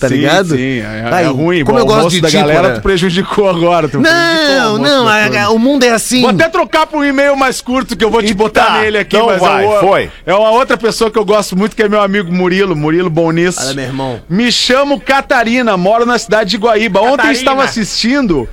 [0.00, 0.48] Tá Sim, ligado?
[0.56, 1.64] Sim, é, Aí, é ruim.
[1.64, 2.74] Como Bom, eu o gosto de da ti, galera, porra.
[2.74, 3.88] tu prejudicou agora.
[3.88, 5.40] tu prejudicou Não, almoço não, a- turma.
[5.40, 6.20] a- o mundo é assim.
[6.20, 8.80] Vou até trocar por um e-mail mais curto que eu vou te E botar tá,
[8.80, 10.10] nele aqui, então mas vai, é, o- foi.
[10.26, 13.30] é uma outra pessoa que eu gosto muito, que é meu amigo Murilo, Murilo Bom
[13.30, 13.60] nisso.
[13.62, 14.20] Olha, meu irmão.
[14.28, 17.00] Me chamo Catarina, moro na cidade de Guaíba.
[17.00, 17.32] Ontem Catarina.
[17.38, 18.48] estava assistindo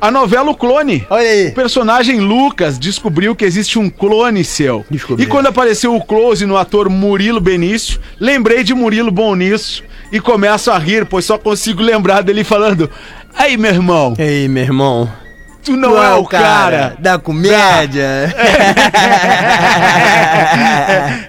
[0.00, 1.06] a novela O Clone.
[1.08, 1.48] Olha aí.
[1.48, 4.84] O personagem Lucas descobriu que existe um clone seu.
[4.90, 5.24] Descobriu.
[5.24, 10.20] E quando apareceu o close no ator Murilo Benício, lembrei de Murilo Bom nisso e
[10.20, 12.88] começo a rir, pois só consigo lembrar dele falando:
[13.34, 15.21] Aí, meu irmão, Ei, meu irmão.
[15.64, 16.94] Tu não é o cara.
[16.98, 18.32] da comédia.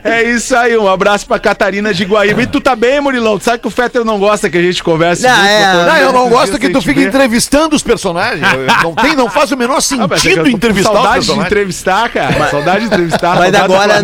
[0.03, 2.41] É isso aí, um abraço pra Catarina de Guaíba.
[2.43, 3.37] E tu tá bem, Murilão?
[3.39, 5.85] Tu sabe que o Fetter não gosta que a gente converse Não, muito, é?
[5.85, 7.07] Não, eu não gosto que tu fique ver.
[7.07, 8.45] entrevistando os personagens.
[8.83, 12.09] Não, tem, não faz o menor Ah, mas é sentido com entrevistar Saudade de entrevistar,
[12.09, 12.49] cara.
[12.49, 13.35] Saudade de entrevistar.
[13.37, 14.03] Mas agora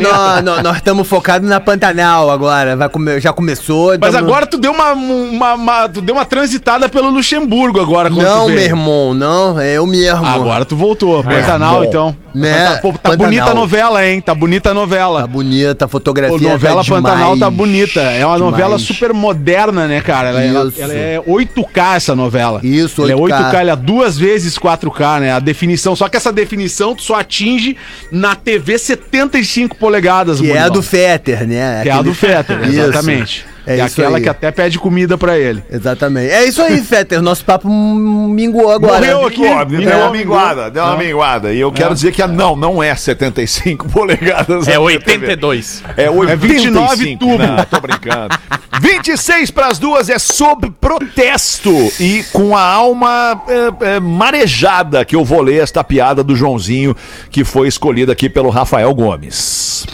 [0.64, 2.76] nós estamos focados na Pantanal agora.
[2.76, 3.98] Vai come- já começou.
[4.00, 8.10] Mas tamo- agora tu deu uma, uma, uma- tu deu uma transitada pelo Luxemburgo agora
[8.10, 9.60] Não, meu irmão, não.
[9.60, 9.86] É eu
[10.22, 10.36] mesmo.
[10.36, 11.24] Agora tu voltou.
[11.24, 11.84] Pantanal, bom.
[11.84, 12.16] então.
[12.34, 12.66] Né?
[12.66, 13.18] Tá, pô, tá Pantanal.
[13.28, 14.22] bonita a novela, hein?
[14.22, 15.22] Tá bonita a novela.
[15.22, 16.38] Tá bonita, a fotografia.
[16.38, 18.00] Pô, novela tá Pantanal demais, tá bonita.
[18.02, 18.52] É uma demais.
[18.52, 20.30] novela super moderna, né, cara?
[20.30, 22.60] Ela, ela- ela é 8K essa novela.
[22.64, 23.50] Isso, Ela é 8K.
[23.52, 25.32] 8K, ela é duas vezes 4K, né?
[25.32, 25.96] A definição.
[25.96, 27.76] Só que essa definição tu só atinge
[28.12, 31.82] na TV 75 polegadas, Que é a do Fetter, né?
[31.84, 33.46] Que é a do Fetter, exatamente.
[33.70, 34.24] É É, isso aquela aí.
[34.24, 35.64] que até pede comida pra ele.
[35.70, 36.32] Exatamente.
[36.32, 37.22] É isso aí, Fetter.
[37.22, 38.98] Nosso papo minguou agora.
[39.00, 39.46] Morreu aqui.
[39.46, 40.98] Ó, Deu uma minguada, deu uma Não.
[40.98, 41.54] minguada.
[41.54, 44.68] E eu quero dizer que a não, não é 75 polegadas.
[44.68, 45.26] É a TV.
[45.26, 45.84] 82.
[45.96, 46.48] É 85.
[46.54, 47.38] 29 tubo.
[47.38, 48.36] Não, tô brincando.
[48.82, 53.42] 26 para as duas é sob protesto e com a alma
[53.82, 56.96] é, é, marejada que eu vou ler esta piada do Joãozinho
[57.30, 59.86] que foi escolhida aqui pelo Rafael Gomes.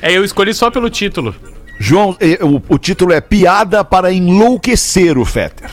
[0.00, 1.34] É, eu escolhi só pelo título.
[1.82, 5.68] João, eh, o, o título é Piada para enlouquecer o Fetter.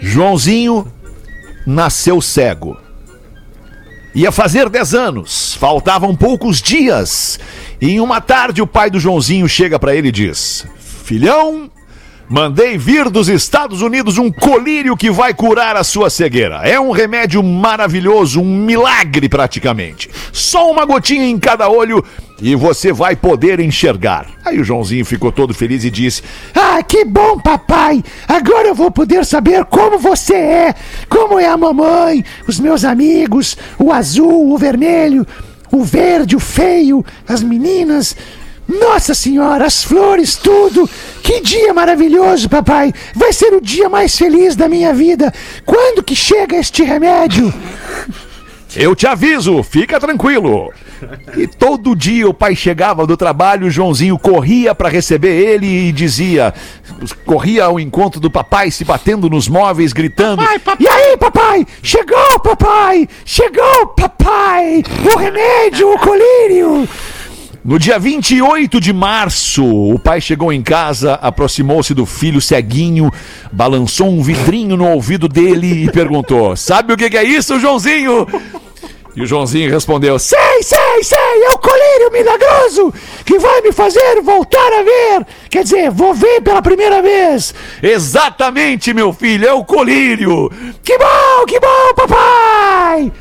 [0.00, 0.84] Joãozinho
[1.64, 2.76] nasceu cego.
[4.12, 7.38] Ia fazer 10 anos, faltavam poucos dias.
[7.80, 10.66] E em uma tarde o pai do Joãozinho chega para ele e diz:
[11.04, 11.70] Filhão,
[12.30, 16.60] mandei vir dos Estados Unidos um colírio que vai curar a sua cegueira.
[16.62, 20.08] É um remédio maravilhoso, um milagre praticamente.
[20.32, 22.04] Só uma gotinha em cada olho
[22.40, 24.26] e você vai poder enxergar.
[24.44, 26.22] Aí o Joãozinho ficou todo feliz e disse:
[26.54, 28.00] Ah, que bom, papai!
[28.28, 30.74] Agora eu vou poder saber como você é,
[31.08, 35.26] como é a mamãe, os meus amigos, o azul, o vermelho,
[35.72, 38.14] o verde, o feio, as meninas.
[38.70, 40.88] Nossa senhora, as flores, tudo!
[41.22, 42.92] Que dia maravilhoso, papai!
[43.16, 45.32] Vai ser o dia mais feliz da minha vida!
[45.66, 47.52] Quando que chega este remédio?
[48.76, 50.72] Eu te aviso, fica tranquilo.
[51.36, 55.92] E todo dia o pai chegava do trabalho, o Joãozinho corria para receber ele e
[55.92, 56.54] dizia,
[57.24, 60.42] corria ao encontro do papai, se batendo nos móveis, gritando:
[60.78, 61.66] E aí, papai?
[61.82, 63.08] Chegou, papai!
[63.24, 64.84] Chegou, papai!
[65.12, 66.88] O remédio, o colírio!
[67.70, 73.12] No dia 28 de março, o pai chegou em casa, aproximou-se do filho ceguinho,
[73.52, 78.26] balançou um vidrinho no ouvido dele e perguntou: Sabe o que é isso, Joãozinho?
[79.14, 82.92] E o Joãozinho respondeu: Sei, sei, sei, é o colírio milagroso
[83.24, 85.26] que vai me fazer voltar a ver.
[85.48, 87.54] Quer dizer, vou ver pela primeira vez.
[87.80, 90.50] Exatamente, meu filho, é o colírio.
[90.82, 93.12] Que bom, que bom, papai!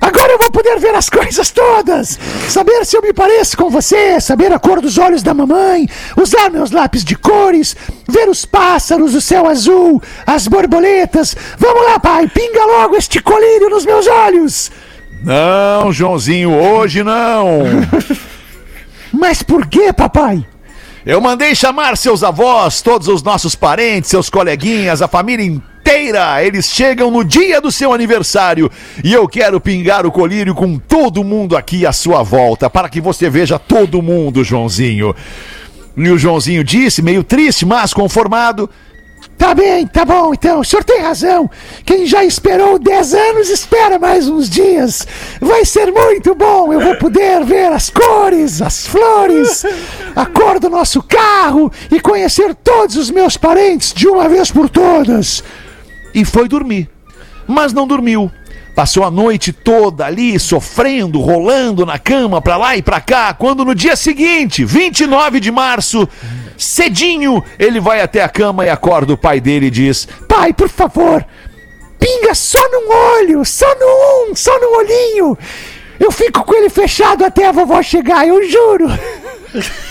[0.00, 2.18] Agora eu vou poder ver as coisas todas!
[2.48, 5.86] Saber se eu me pareço com você, saber a cor dos olhos da mamãe,
[6.16, 7.76] usar meus lápis de cores,
[8.08, 11.36] ver os pássaros, o céu azul, as borboletas.
[11.58, 14.70] Vamos lá, pai, pinga logo este colírio nos meus olhos!
[15.22, 17.58] Não, Joãozinho, hoje não.
[19.12, 20.46] Mas por que, papai?
[21.04, 25.79] Eu mandei chamar seus avós, todos os nossos parentes, seus coleguinhas, a família inteira.
[26.44, 28.70] Eles chegam no dia do seu aniversário
[29.02, 33.00] e eu quero pingar o colírio com todo mundo aqui à sua volta, para que
[33.00, 35.14] você veja todo mundo, Joãozinho.
[35.96, 38.70] E o Joãozinho disse, meio triste, mas conformado.
[39.36, 41.50] Tá bem, tá bom, então, o senhor tem razão.
[41.84, 45.06] Quem já esperou 10 anos, espera mais uns dias.
[45.40, 49.64] Vai ser muito bom, eu vou poder ver as cores, as flores,
[50.14, 54.68] a cor do nosso carro e conhecer todos os meus parentes de uma vez por
[54.68, 55.42] todas.
[56.14, 56.88] E foi dormir.
[57.46, 58.30] Mas não dormiu.
[58.74, 63.64] Passou a noite toda ali sofrendo, rolando na cama pra lá e pra cá, quando
[63.64, 66.08] no dia seguinte, 29 de março,
[66.56, 70.68] cedinho, ele vai até a cama e acorda o pai dele e diz: Pai, por
[70.68, 71.26] favor,
[71.98, 75.36] pinga só num olho, só num, só num olhinho.
[75.98, 78.86] Eu fico com ele fechado até a vovó chegar, eu juro.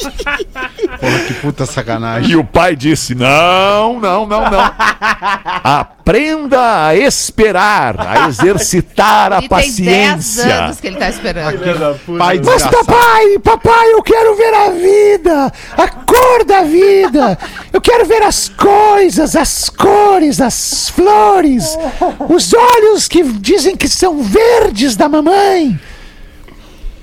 [1.00, 2.30] Porra, que puta sacanagem.
[2.30, 4.72] E o pai disse: Não, não, não, não.
[5.62, 10.54] Aprenda a esperar, a exercitar a Ele tem 10 paciência.
[10.64, 11.98] anos que ele tá esperando.
[12.18, 17.38] Pai Mas papai, papai, eu quero ver a vida, a cor da vida.
[17.72, 21.78] Eu quero ver as coisas, as cores, as flores,
[22.28, 25.78] os olhos que dizem que são verdes da mamãe.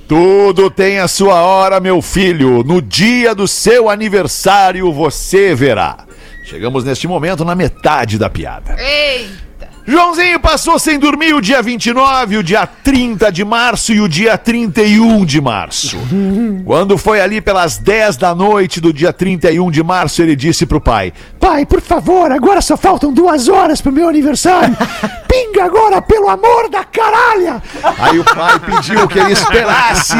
[0.10, 2.64] Tudo tem a sua hora, meu filho.
[2.64, 5.98] No dia do seu aniversário você verá.
[6.44, 8.76] Chegamos neste momento na metade da piada.
[8.80, 9.70] Eita!
[9.86, 14.36] Joãozinho passou sem dormir o dia 29, o dia 30 de março e o dia
[14.36, 15.96] 31 de março.
[16.66, 20.82] Quando foi ali pelas 10 da noite do dia 31 de março, ele disse pro
[20.82, 24.76] pai: Pai, por favor, agora só faltam duas horas pro meu aniversário.
[25.32, 27.62] Pinga agora, pelo amor da caralha!
[28.00, 30.16] Aí o pai pediu que ele esperasse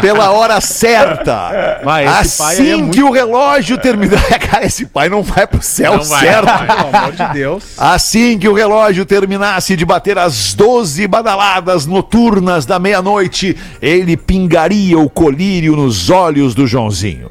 [0.00, 1.80] pela hora certa.
[1.84, 4.22] Vai, aí assim é muito- que o relógio terminar.
[4.48, 6.46] Cara, esse pai não vai pro céu Não certo.
[6.46, 6.66] vai.
[6.66, 7.64] Pelo amor de Deus.
[7.76, 14.98] Assim que o relógio terminasse de bater as 12 badaladas noturnas da meia-noite, ele pingaria
[14.98, 17.30] o colírio nos olhos do Joãozinho.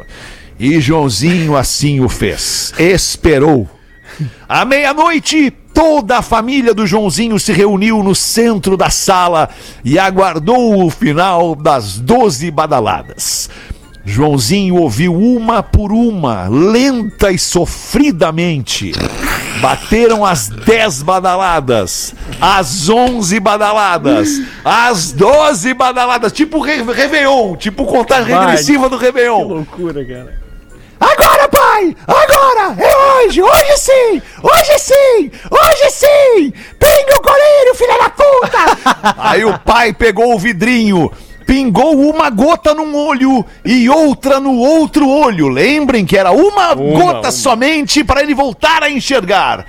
[0.60, 2.74] E Joãozinho assim o fez.
[2.78, 3.68] Esperou.
[4.48, 9.50] À meia-noite, toda a família do Joãozinho se reuniu no centro da sala
[9.84, 13.50] e aguardou o final das 12 badaladas.
[14.08, 18.94] Joãozinho ouviu uma por uma, lenta e sofridamente.
[19.62, 28.34] Bateram as 10 badaladas, as 11 badaladas, as 12 badaladas, tipo Re Réveillon, tipo contagem
[28.34, 29.44] regressiva do Réveillon.
[29.44, 30.47] Loucura, cara.
[31.00, 31.96] Agora, pai!
[32.08, 32.76] Agora!
[32.82, 33.42] É hoje!
[33.42, 34.22] Hoje sim!
[34.42, 35.32] Hoje sim!
[35.52, 36.54] Hoje sim!
[36.80, 39.14] Pinga o colírio, filha da puta!
[39.18, 41.12] Aí o pai pegou o vidrinho,
[41.46, 45.48] pingou uma gota num olho e outra no outro olho.
[45.48, 49.66] Lembrem que era uma, gota somente para ele voltar a enxergar.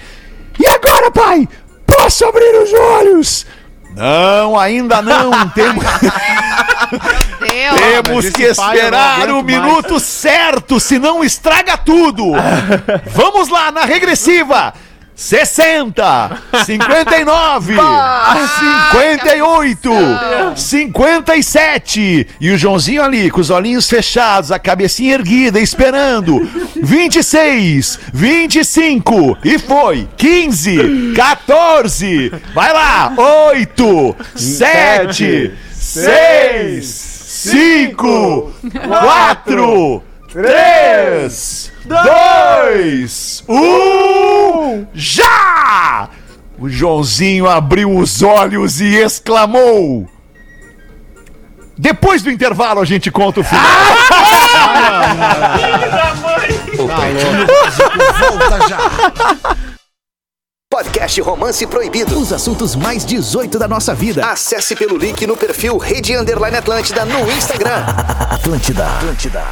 [0.59, 1.49] E agora, pai?
[1.87, 3.47] Posso abrir os olhos?
[3.95, 5.49] Não, ainda não.
[5.51, 5.85] Temos,
[7.49, 9.63] Temos esse que esperar o aguento mais.
[9.63, 12.33] minuto certo, senão estraga tudo.
[13.15, 14.75] Vamos lá, na regressiva.
[15.19, 17.75] 60, 59,
[18.95, 19.91] 58,
[20.55, 22.29] 57.
[22.41, 26.49] E o Joãozinho ali, com os olhinhos fechados, a cabecinha erguida, esperando.
[26.77, 29.39] 26, 25.
[29.43, 30.09] E foi.
[30.17, 32.33] 15, 14.
[32.55, 33.13] Vai lá.
[33.17, 37.08] 8, 7, 6,
[37.38, 38.53] 5,
[38.88, 44.87] 4, 3, 2, 1.
[44.92, 46.09] Já!
[46.59, 50.09] O Joãozinho abriu os olhos e exclamou.
[51.79, 53.64] Depois do intervalo a gente conta o final.
[58.18, 58.79] Volta já.
[60.79, 62.21] Podcast Romance Proibido.
[62.21, 64.25] Os assuntos mais 18 da nossa vida.
[64.25, 67.85] Acesse pelo link no perfil Rede Underline Atlântida no Instagram.
[68.31, 68.87] Atlântida.
[68.87, 69.43] Atlântida.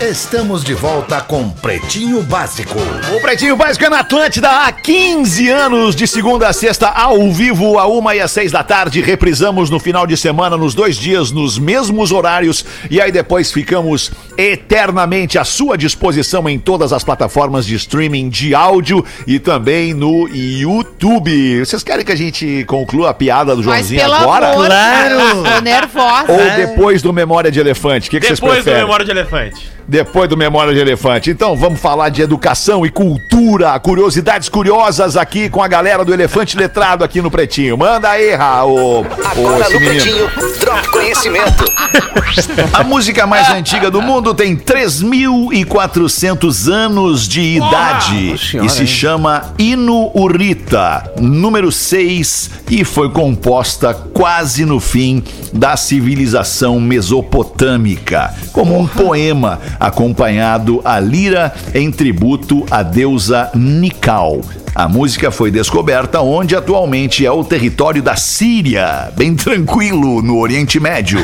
[0.00, 2.78] Estamos de volta com Pretinho Básico.
[3.16, 7.78] O Pretinho Básico é na Atlântida há 15 anos, de segunda a sexta, ao vivo,
[7.78, 9.00] a uma e às seis da tarde.
[9.00, 12.64] Reprisamos no final de semana, nos dois dias, nos mesmos horários.
[12.90, 18.54] E aí depois ficamos eternamente à sua disposição em todas as plataformas de streaming de
[18.54, 21.60] áudio e também no YouTube.
[21.64, 24.52] Vocês querem que a gente conclua a piada do Mas Joãozinho pelo agora?
[24.52, 25.44] amor, Claro.
[25.54, 26.32] Tô nervosa.
[26.32, 28.08] Ou depois do Memória de Elefante?
[28.08, 28.82] O que, que vocês Depois do preferem?
[28.84, 29.74] Memória de Elefante.
[29.94, 31.30] Depois do Memória de Elefante.
[31.30, 36.56] Então vamos falar de educação e cultura, curiosidades curiosas aqui com a galera do Elefante
[36.56, 37.78] Letrado aqui no Pretinho.
[37.78, 40.02] Manda aí, Ra, o, o Agora no menino.
[40.02, 40.28] Pretinho,
[40.58, 41.64] Drop Conhecimento.
[42.72, 48.34] A música mais antiga do mundo tem 3.400 anos de idade
[48.64, 55.22] e se chama Inu Urita, número 6, e foi composta quase no fim
[55.52, 64.40] da civilização mesopotâmica, como um poema acompanhado a lira em tributo à deusa Nikal.
[64.74, 70.80] A música foi descoberta onde atualmente é o território da Síria, bem tranquilo no Oriente
[70.80, 71.20] Médio.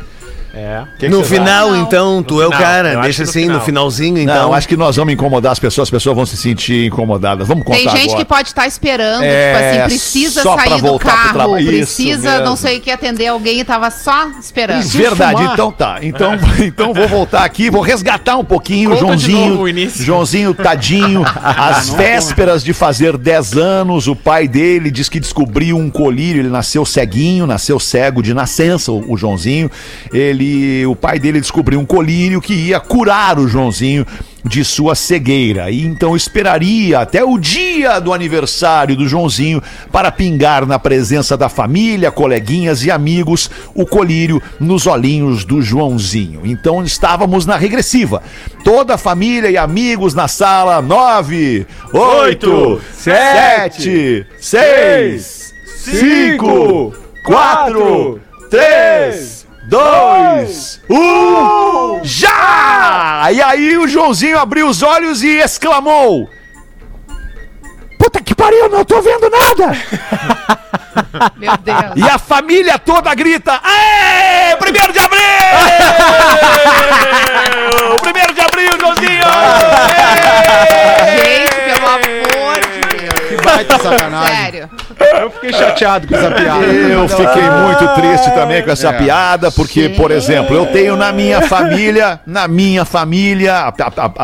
[0.53, 0.83] É.
[0.99, 1.83] Que que No final, Não.
[1.83, 2.89] então, tu No é o final, eu cara.
[2.91, 3.61] acho Deixa no assim, no final.
[3.65, 4.53] finalzinho, Não, então.
[4.55, 7.47] acho que nós vamos incomodar as pessoas, as pessoas vão se sentir incomodadas.
[7.47, 8.19] Vamos contar Tem gente agora.
[8.19, 11.59] que pode estar esperando, É, tipo assim, precisa sair do carro.
[11.59, 12.45] Isso precisa mesmo.
[12.45, 14.83] não sei o que atender alguém e tava só esperando.
[14.83, 15.99] Verdade, então tá.
[16.03, 19.51] Então, então vou voltar aqui, vou resgatar um pouquinho o Conta de Joãozinho.
[19.51, 20.05] novo o início.
[20.05, 25.89] Joãozinho tadinho, às vésperas de fazer 10 anos, o pai dele diz que descobriu um
[25.91, 29.71] colírio, ele nasceu ceguinho, nasceu cego de nascença, o, o Joãozinho.
[30.13, 30.39] Ele,
[30.86, 34.07] o pai dele descobriu um colírio que ia curar o Joãozinho
[34.45, 35.70] de sua cegueira.
[35.70, 39.62] E então esperaria até o dia do aniversário do Joãozinho
[39.93, 46.43] para pingar na presença da família, coleguinhas e amigos o colírio nos olhinhos do Joãozinho.
[46.45, 48.22] Então estávamos na regressiva.
[48.64, 50.80] Toda a família e amigos na sala.
[50.80, 58.20] Nove, oito, sete, seis, cinco, quatro,
[58.51, 59.39] três,
[59.71, 63.29] dois, um, já!
[63.33, 66.29] E aí o Joãozinho abriu os olhos e exclamou:
[67.97, 69.77] Puta que pariu, não tô vendo nada!
[71.39, 71.93] Meu Deus.
[71.95, 74.57] E a família toda grita: Aê!
[74.57, 75.21] Primeiro de abril!
[78.03, 79.23] Primeiro de abril, Joãozinho!
[81.07, 82.39] Gente, pelo amor
[83.65, 84.37] baita sacanagem.
[84.37, 84.71] Sério.
[85.21, 86.65] Eu fiquei chateado com essa piada.
[86.67, 88.93] Eu fiquei muito triste também com essa É.
[88.93, 93.73] piada, porque, por exemplo, eu tenho na minha família, na minha família, a, a-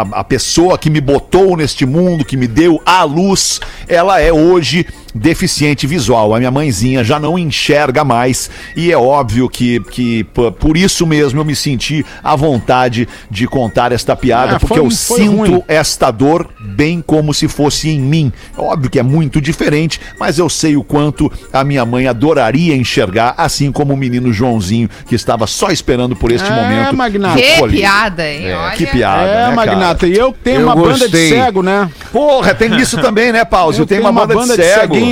[0.03, 4.33] a- a pessoa que me botou neste mundo, que me deu a luz, ela é
[4.33, 6.35] hoje deficiente visual.
[6.35, 10.25] A minha mãezinha já não enxerga mais e é óbvio que, que
[10.59, 14.79] por isso mesmo eu me senti à vontade de contar esta piada, Ah, porque foi-
[14.87, 15.63] eu foi sinto ruim.
[15.69, 18.33] esta dor bem como se fosse em mim.
[18.57, 22.75] É Óbvio que é muito diferente, mas eu sei o quanto a minha mãe adoraria
[22.77, 26.97] enxergar, assim como o menino Joãozinho, que estava só esperando por este É, momento.
[26.97, 27.41] Magnata.
[27.41, 27.81] Que colírio.
[27.81, 28.47] piada, hein?
[28.49, 28.77] É, Olha.
[28.77, 29.55] que piada, É, né, cara?
[29.57, 31.29] Magnata, e eu tenho Eu uma banda de gostei.
[31.31, 31.89] cego, né?
[32.13, 33.87] Porra, tem isso também, né, Pause?
[33.87, 34.95] Tem uma, banda, de cego.
[34.95, 35.06] ceguinho.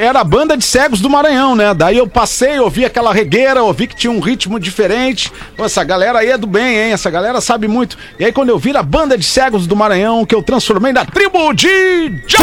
[0.00, 1.74] Era a banda de cegos do Maranhão, né?
[1.74, 5.32] Daí eu passei, ouvi aquela regueira, ouvi que tinha um ritmo diferente.
[5.56, 6.92] Pô, essa galera aí é do bem, hein?
[6.92, 7.96] Essa galera sabe muito.
[8.18, 11.04] E aí quando eu vi a banda de cegos do Maranhão, que eu transformei na
[11.04, 12.38] tribo de Já!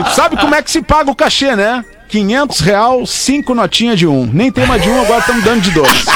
[0.00, 1.84] E tu sabe como é que se paga o cachê, né?
[2.08, 4.24] 500 real, 5 notinhas de um.
[4.26, 6.06] Nem tem uma de um, agora estamos dando de dois.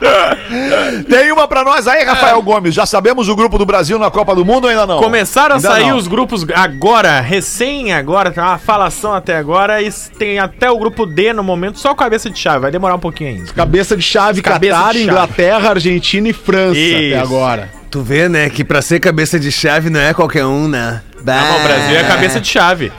[1.08, 2.74] Tem uma pra nós aí, Rafael Gomes.
[2.74, 4.98] Já sabemos o grupo do Brasil na Copa do Mundo ou ainda não?
[4.98, 5.96] Começaram a Ainda sair não.
[5.96, 11.06] os grupos agora, recém agora, tem uma falação até agora, e tem até o grupo
[11.06, 13.52] D no momento, só cabeça de chave, vai demorar um pouquinho ainda.
[13.52, 15.10] Cabeça de chave, Cabeça Catar, de chave.
[15.10, 17.14] Inglaterra, Argentina e França Isso.
[17.14, 17.70] até agora.
[17.90, 21.00] Tu vê, né, que pra ser cabeça de chave não é qualquer um, né?
[21.24, 22.92] Não, o Brasil é cabeça de chave.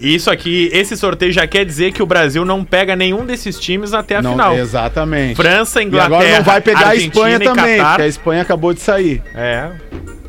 [0.00, 3.92] Isso aqui, esse sorteio já quer dizer que o Brasil não pega nenhum desses times
[3.92, 4.54] até a Não, final.
[4.56, 5.34] Exatamente.
[5.36, 7.88] França, E Inglaterra, agora não vai pegar a Espanha Argentina e também, Catar.
[7.90, 9.22] porque a Espanha acabou de sair.
[9.34, 9.70] É.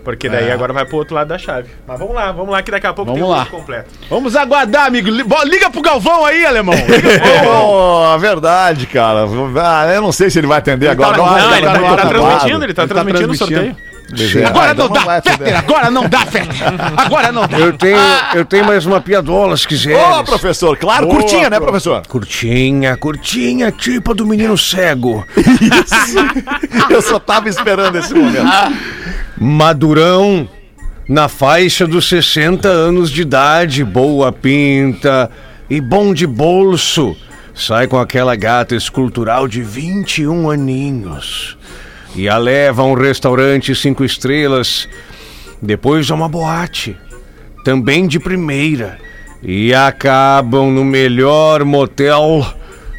[0.03, 0.51] Porque daí É.
[0.51, 1.69] agora vai pro outro lado da chave.
[1.87, 3.45] Mas vamos lá, vamos lá que daqui a pouco Vamos tem o lá.
[3.45, 3.89] completo.
[4.09, 5.09] Vamos aguardar, amigo.
[5.09, 6.73] Liga pro Galvão aí, alemão.
[6.75, 9.25] Liga pro Oh, verdade, cara.
[9.63, 11.15] Ah, eu não sei se ele vai atender agora.
[11.15, 13.61] não, Não, ele, tá, ele tá transmitindo, ele tá Ele tá transmitindo o transmitindo.
[13.65, 13.92] sorteio.
[14.45, 15.55] Agora Ah, então não dá, atender.
[15.55, 16.55] Agora não dá, Fetter.
[16.97, 17.57] Agora não dá.
[17.59, 17.97] Eu tenho,
[18.35, 19.97] eu tenho mais uma piadola, se quiser.
[19.97, 21.65] Ô, professor, claro, Boa, curtinha, né, prof.
[21.71, 22.01] professor?
[22.07, 25.25] Curtinha, curtinha, tipo a do menino cego.
[26.89, 28.45] Eu só tava esperando esse momento.
[29.37, 30.47] Madurão,
[31.07, 35.29] na faixa dos 60 anos de idade, boa pinta
[35.69, 37.15] e bom de bolso,
[37.53, 41.57] sai com aquela gata escultural de 21 aninhos
[42.15, 44.87] e a leva a um restaurante cinco estrelas,
[45.61, 46.95] depois a uma boate,
[47.63, 48.99] também de primeira,
[49.41, 52.45] e acabam no melhor motel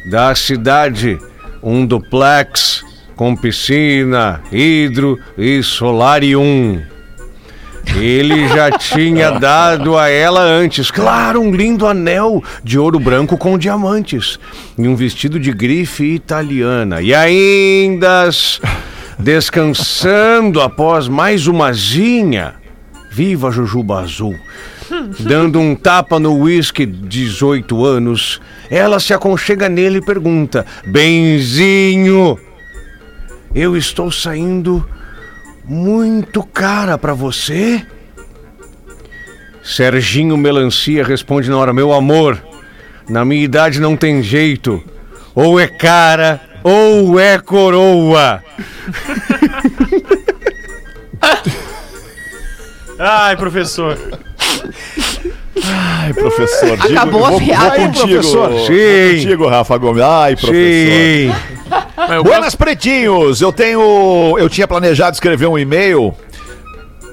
[0.09, 1.17] da cidade,
[1.63, 2.83] um duplex
[3.15, 6.81] com piscina, hidro e solarium.
[7.95, 13.57] Ele já tinha dado a ela antes, claro, um lindo anel de ouro branco com
[13.57, 14.37] diamantes
[14.77, 17.01] e um vestido de grife italiana.
[17.01, 18.29] E ainda
[19.17, 22.55] descansando após mais uma zinha.
[23.11, 24.35] Viva Jujuba Azul!
[25.19, 28.39] Dando um tapa no uísque 18 anos,
[28.69, 32.37] ela se aconchega nele e pergunta: Benzinho,
[33.53, 34.87] eu estou saindo
[35.63, 37.85] muito cara pra você?
[39.63, 42.41] Serginho Melancia responde na hora: Meu amor,
[43.09, 44.83] na minha idade não tem jeito.
[45.33, 48.41] Ou é cara, ou é coroa.
[52.97, 53.97] Ai, professor.
[55.63, 56.77] Ai, professor.
[56.77, 57.69] digo- Acabou a vou, piada.
[57.69, 58.49] Vou contigo, professor.
[58.49, 59.15] vou Sim.
[59.17, 60.03] contigo, Rafa Gomes.
[60.03, 60.55] Ai, professor.
[60.55, 61.33] Sim.
[62.23, 64.35] Buenas Pretinhos, eu tenho.
[64.37, 66.13] Eu tinha planejado escrever um e-mail.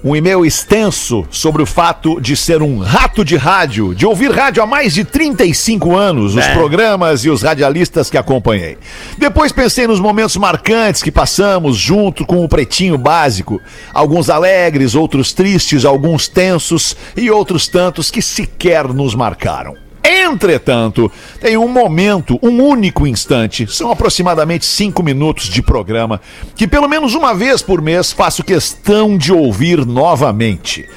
[0.04, 4.60] Um e-mail extenso sobre o fato de ser um rato de rádio, de ouvir rádio
[4.60, 8.78] há mais de 35 anos, os programas e os radialistas que acompanhei.
[9.16, 13.60] Depois pensei nos momentos marcantes que passamos junto com o Pretinho Básico.
[13.94, 19.76] Alguns alegres, outros tristes, alguns tensos e outros tantos que sequer nos marcaram.
[20.04, 26.20] Entretanto, tem um momento, um único instante, são aproximadamente cinco minutos de programa,
[26.56, 30.88] que pelo menos uma vez por mês faço questão de ouvir novamente.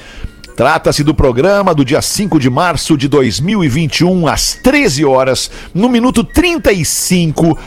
[0.56, 6.24] Trata-se do programa do dia 5 de março de 2021, às 13 horas, no minuto
[6.24, 7.58] 35,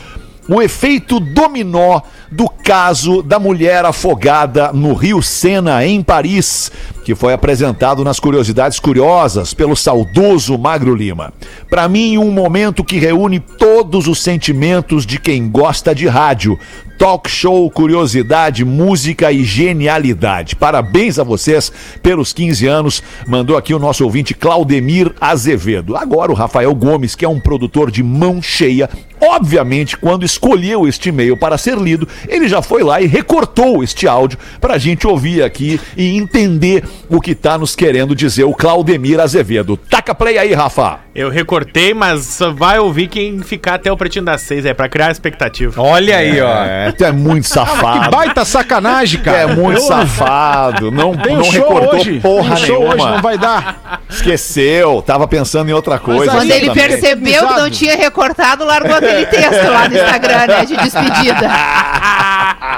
[0.48, 2.00] o efeito dominó
[2.30, 6.70] do caso da mulher afogada no Rio Sena, em Paris,
[7.04, 11.32] que foi apresentado nas Curiosidades Curiosas pelo saudoso Magro Lima.
[11.68, 16.56] Para mim, um momento que reúne todos os sentimentos de quem gosta de rádio.
[17.00, 20.54] Talk show, curiosidade, música e genialidade.
[20.54, 21.72] Parabéns a vocês
[22.02, 23.02] pelos 15 anos.
[23.26, 25.96] Mandou aqui o nosso ouvinte Claudemir Azevedo.
[25.96, 31.08] Agora o Rafael Gomes, que é um produtor de mão cheia, obviamente, quando escolheu este
[31.08, 35.06] e-mail para ser lido, ele já foi lá e recortou este áudio para a gente
[35.06, 39.76] ouvir aqui e entender o que está nos querendo dizer o Claudemir Azevedo.
[39.76, 41.00] Taca play aí, Rafa.
[41.12, 44.88] Eu recortei, mas só vai ouvir quem ficar até o pretinho das seis, é pra
[44.88, 45.82] criar expectativa.
[45.82, 46.62] Olha aí, ó.
[46.64, 48.10] É, tu é muito Que safado.
[48.16, 49.38] baita sacanagem, cara.
[49.38, 50.92] É muito Eu- safado.
[50.92, 52.20] Não, Tem não show recortou hoje.
[52.20, 52.94] porra Tem um show nenhuma.
[53.06, 54.00] hoje, não vai dar.
[54.08, 55.02] Esqueceu.
[55.04, 56.30] Tava pensando em outra coisa.
[56.30, 56.88] Quando ele também.
[56.88, 60.64] percebeu que não tinha recortado, largou aquele texto lá no Instagram, né?
[60.64, 61.50] De despedida.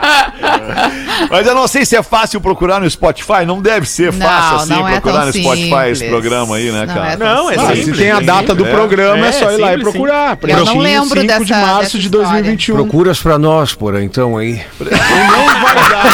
[1.31, 3.45] Mas eu não sei se é fácil procurar no Spotify.
[3.47, 6.11] Não deve ser Não, fácil assim não é procurar tão no Spotify esse simples.
[6.11, 7.13] programa aí, né, Não cara?
[7.13, 7.85] é tão Não, é simples.
[7.85, 8.71] se tem a data do é.
[8.71, 10.39] programa, é, É, só ir lá e simples, procurar.
[10.43, 12.29] Eu não lembro 5 de dessa- março dessa de história.
[12.29, 12.75] 2021.
[12.75, 14.63] Procuras pra nós, porra, então aí.
[14.81, 16.13] Não vai dar.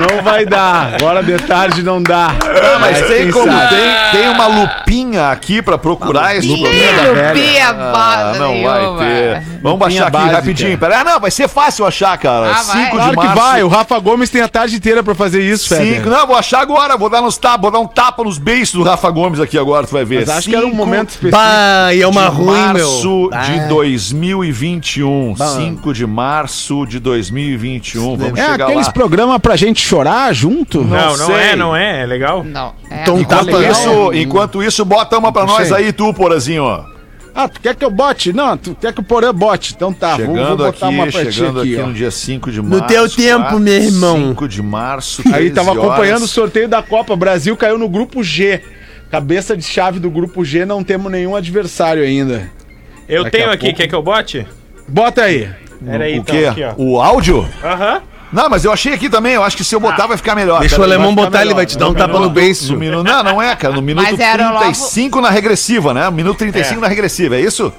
[0.00, 0.94] Não vai dar.
[0.94, 2.28] Agora de tarde não dá.
[2.28, 7.28] Ah, mas Mas tem como tem, tem uma lupinha aqui pra procurar esse programa.
[7.28, 9.42] Lupinha, Ah, não vai ter.
[9.62, 10.36] Vamos baixar aqui básica.
[10.36, 10.78] rapidinho.
[10.78, 12.50] Pera, ah, não, vai ser fácil achar, cara.
[12.50, 12.84] Ah, vai.
[12.84, 13.34] 5 de Claro que março.
[13.42, 13.62] vai.
[13.62, 15.74] O Rafa Gomes tem a tarde inteira pra fazer isso.
[15.74, 18.74] Cinco, não, vou achar agora, vou dar nos tapas, vou dar um tapa nos beiços
[18.74, 20.20] do Rafa Gomes aqui agora, tu vai ver.
[20.20, 21.36] Mas acho que era um Cinco momento específico.
[21.38, 23.40] Bah, e é uma de ruim, março meu.
[23.42, 25.34] de 2021.
[25.36, 28.16] 5 de março de 2021.
[28.16, 28.92] Vamos É chegar aqueles lá.
[28.92, 30.82] programas pra gente chorar junto?
[30.84, 31.34] Não, não sei.
[31.36, 32.44] é, não é, é legal.
[32.44, 32.72] Não.
[32.90, 33.24] É, Então não.
[33.24, 33.72] tá Enquanto legal.
[33.72, 36.84] isso, enquanto isso, bota uma pra nós aí, tu, Porazinho, ó.
[37.34, 38.32] Ah, tu quer que eu bote?
[38.32, 39.72] Não, tu quer que o Porã bote.
[39.74, 41.86] Então tá, vou, vou Chegando botar aqui, uma pra chegando aqui, aqui, ó.
[41.86, 42.86] no dia 5 de março.
[42.86, 44.28] teu tempo, meu irmão.
[44.30, 46.30] 5 de março, Aí 13 tava acompanhando o horas.
[46.30, 47.14] sorteio da Copa.
[47.14, 48.60] Brasil caiu no grupo G.
[49.12, 52.50] Cabeça de chave do grupo G, não temos nenhum adversário ainda.
[53.08, 54.46] Eu Daqui tenho aqui, pouco- quer que eu bote?
[54.88, 55.48] Bota aí.
[55.84, 56.44] Pera aí, o então, quê?
[56.46, 56.74] aqui, ó.
[56.76, 57.48] O áudio?
[57.64, 58.02] Aham.
[58.32, 59.34] Não, mas eu achei aqui também.
[59.34, 60.60] Eu acho que se eu botar vai ficar melhor.
[60.60, 61.56] Deixa o Pera aí, alemão botar, ele melhor.
[61.56, 62.72] vai te dar um No tapa no beiço.
[62.72, 63.74] no minuto- Não, não é, cara.
[63.74, 66.08] No minuto Mas era logo- 35 na regressiva, né?
[66.10, 66.82] Minuto 35 É.
[66.82, 67.72] na regressiva, é isso?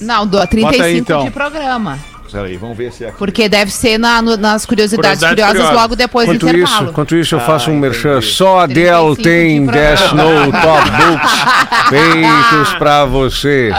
[0.00, 1.24] Não, do 35 aí, então.
[1.24, 1.98] de programa.
[2.30, 3.16] Peraí, vamos ver se é aqui.
[3.16, 5.82] Porque deve ser na- no- nas curiosidades Curiosidades curiosas curiosas.
[5.82, 6.74] logo depois do Enquanto intervalo.
[6.82, 8.20] isso, enquanto isso eu faço Ah, um merchan.
[8.20, 10.46] Só a Dell 35 tem de 10 programa.
[10.46, 11.32] no Top Books
[11.88, 13.72] feitos pra você.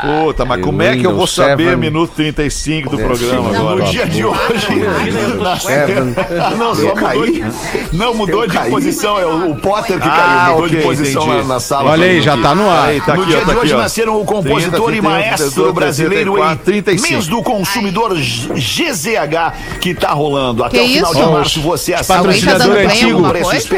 [0.00, 1.76] Puta, mas E como é que eu vou saber 7?
[1.76, 3.84] minuto 35 do É, programa agora?
[3.84, 4.66] no dia de hoje.
[5.60, 6.14] Seven.
[6.58, 7.44] Não, só mudou de,
[7.92, 9.18] não, mudou de posição.
[9.18, 10.52] É o, o Potter que Ah, caiu.
[10.54, 11.48] Mudou de ok, posição entendi.
[11.48, 11.90] na, sala.
[11.90, 12.88] Olha aí, já tá no ar.
[12.88, 13.78] Aí, tá no aqui, dia ó, tá de hoje ó.
[13.78, 17.12] nasceram o compositor 30, e maestro 32, brasileiro 34, em 35.
[17.12, 20.64] mês do consumidor GZH que tá rolando.
[20.64, 21.24] Até Que o final isso?
[21.24, 23.22] de março você tá Patrocinador bem antigo.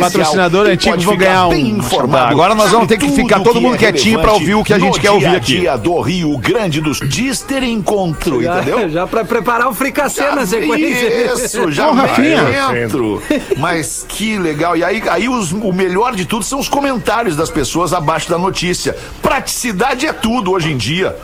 [0.00, 1.78] Patrocinador antigo, vou ganhar um.
[2.10, 4.72] Tá, agora nós vamos ter que ficar todo mundo é quietinho pra ouvir o que
[4.74, 5.66] a gente quer ouvir aqui.
[6.10, 8.88] Rio Grande do Dister Encontro, entendeu?
[8.90, 11.32] Já pra preparar o fricassê na sequência.
[11.34, 12.42] Isso, já Rafinha.
[12.72, 13.22] dentro.
[13.56, 14.76] Mas que legal.
[14.76, 18.36] E aí, aí os- o melhor de tudo são os comentários das pessoas abaixo da
[18.38, 18.96] notícia.
[19.22, 21.16] Praticidade é tudo hoje em dia.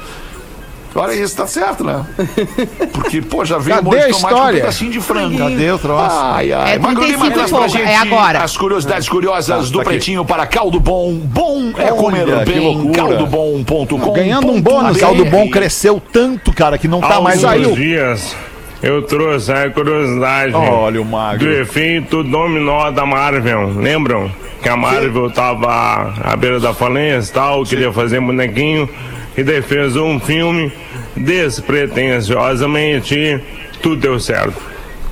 [0.97, 2.05] Olha isso, tá certo, né?
[2.93, 5.39] Porque, pô, já veio Cadê um monte de tomate com um pedacinho de frango.
[5.39, 6.17] Cadê o troço?
[6.19, 6.75] Ai, ai.
[6.75, 8.39] É Magro Lima 35 traz pra pouco, gente é agora.
[8.41, 9.91] As curiosidades curiosas do tá aqui.
[9.91, 11.15] Pretinho para caldo bom.
[11.15, 12.93] Bom é comer Olha, bem.
[12.93, 14.13] Caldobom.com.
[14.13, 14.99] Ganhando um bônus.
[14.99, 17.73] Caldo Bom cresceu tanto, cara, que não tá mais saiu.
[17.73, 18.35] dias
[18.83, 21.51] eu trouxe a curiosidade Olha o do magro.
[21.51, 23.73] efeito dominó da Marvel.
[23.75, 24.31] Lembram?
[24.63, 28.89] Que a Marvel tava à beira da falência e tal, queria fazer bonequinho
[29.37, 30.73] e daí fez um filme
[31.17, 33.41] despretensiosamente
[33.83, 34.55] tudo deu certo.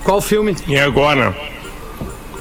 [0.03, 0.55] Qual filme?
[0.67, 1.35] E agora?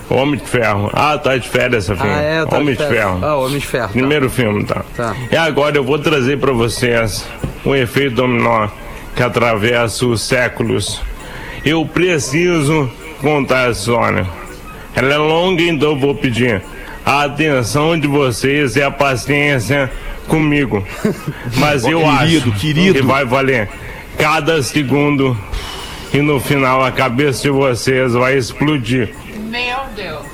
[0.10, 0.90] Homem de Ferro.
[0.94, 2.12] Ah, tá de férias essa filme.
[2.14, 3.20] Ah, é, tá Homem de Ferro.
[3.24, 3.88] Ah, Homem de Ferro.
[3.88, 3.94] tá.
[3.94, 4.84] Primeiro filme, tá?
[4.96, 5.16] Tá.
[5.32, 7.26] E agora eu vou trazer pra vocês
[7.66, 8.68] um efeito dominó
[9.16, 11.02] que atravessa os séculos.
[11.66, 12.90] Eu preciso
[13.22, 14.28] contar essa história.
[14.96, 16.62] Ela é longa, então eu vou pedir
[17.06, 19.90] a atenção de vocês e a paciência
[20.28, 20.86] comigo.
[21.58, 22.94] Mas eu querido, acho querido.
[23.00, 23.70] que vai valer
[24.18, 25.38] cada segundo
[26.14, 29.14] e no final a cabeça de vocês vai explodir.
[29.50, 30.26] Meu Deus.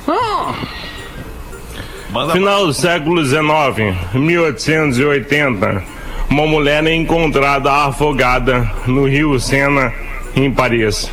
[2.34, 5.84] Final do século XIX, 1880,
[6.30, 9.94] uma mulher é encontrada afogada no rio Sena,
[10.36, 11.12] em Paris.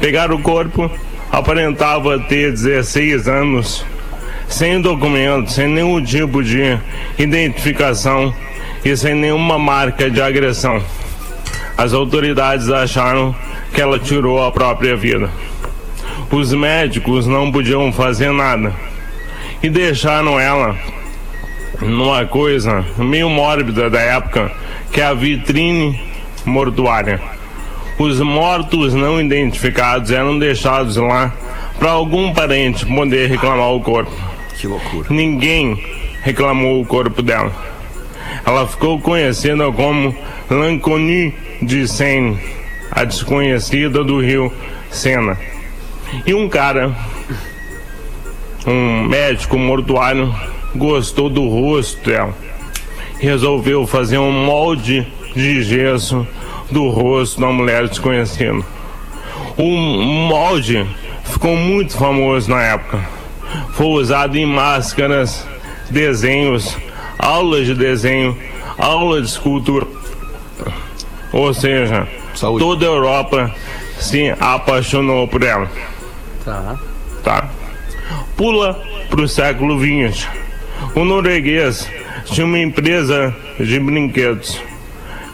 [0.00, 0.90] Pegaram o corpo,
[1.30, 3.84] aparentava ter 16 anos,
[4.48, 6.78] sem documento, sem nenhum tipo de
[7.18, 8.34] identificação
[8.84, 10.82] e sem nenhuma marca de agressão.
[11.76, 13.34] As autoridades acharam
[13.72, 15.30] que ela tirou a própria vida.
[16.30, 18.72] Os médicos não podiam fazer nada
[19.62, 20.76] e deixaram ela
[21.80, 24.50] numa coisa meio mórbida da época,
[24.90, 26.00] que é a vitrine
[26.44, 27.20] mortuária.
[27.98, 31.32] Os mortos não identificados eram deixados lá
[31.78, 34.37] para algum parente poder reclamar o corpo.
[34.58, 35.06] Que loucura.
[35.10, 35.80] Ninguém
[36.22, 37.52] reclamou o corpo dela.
[38.44, 40.14] Ela ficou conhecida como
[40.50, 41.32] Lanconi
[41.62, 42.38] de Seine,
[42.90, 44.52] a desconhecida do rio
[44.90, 45.38] Sena.
[46.26, 46.92] E um cara
[48.66, 50.34] um médico mortuário
[50.74, 52.34] gostou do rosto dela.
[53.20, 56.26] Resolveu fazer um molde de gesso
[56.70, 58.60] do rosto da mulher desconhecida.
[59.56, 60.84] O molde
[61.24, 63.17] ficou muito famoso na época.
[63.72, 65.46] Foi usado em máscaras,
[65.90, 66.76] desenhos,
[67.18, 68.36] aulas de desenho,
[68.78, 69.86] aula de escultura.
[71.32, 72.06] Ou seja,
[72.38, 73.54] toda a Europa
[73.98, 75.70] se apaixonou por ela.
[76.44, 76.78] Tá.
[77.22, 77.48] Tá?
[78.36, 78.80] Pula
[79.10, 80.26] pro século XX.
[80.94, 81.90] O norueguês
[82.26, 84.60] tinha uma empresa de brinquedos.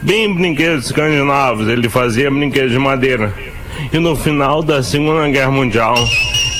[0.01, 3.33] Bem brinquedos escandinavos, ele fazia brinquedos de madeira.
[3.91, 5.95] E no final da Segunda Guerra Mundial,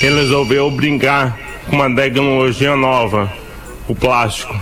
[0.00, 3.32] ele resolveu brincar uma tecnologia nova,
[3.88, 4.58] o plástico.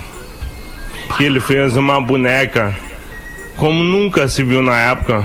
[1.20, 2.74] E ele fez uma boneca,
[3.57, 5.24] como nunca se viu na época,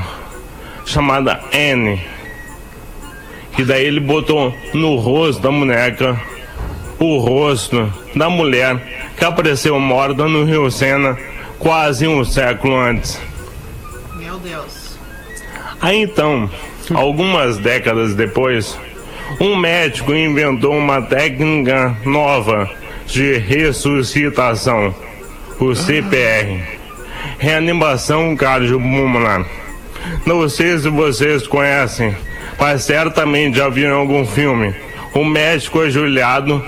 [0.85, 1.99] chamada N.
[3.57, 6.19] E daí ele botou no rosto da boneca
[6.99, 11.17] o rosto da mulher que apareceu morta no Rio Sena
[11.57, 13.19] quase um século antes.
[14.15, 14.97] Meu Deus.
[15.81, 16.49] Aí então,
[16.93, 18.77] algumas décadas depois,
[19.39, 22.69] um médico inventou uma técnica nova
[23.05, 24.93] de ressuscitação,
[25.59, 26.61] o CPR,
[27.37, 29.45] reanimação cardiopulmonar.
[30.25, 32.15] Não sei se vocês conhecem,
[32.59, 34.73] mas certamente já viram em algum filme.
[35.13, 36.63] O médico ajoelhado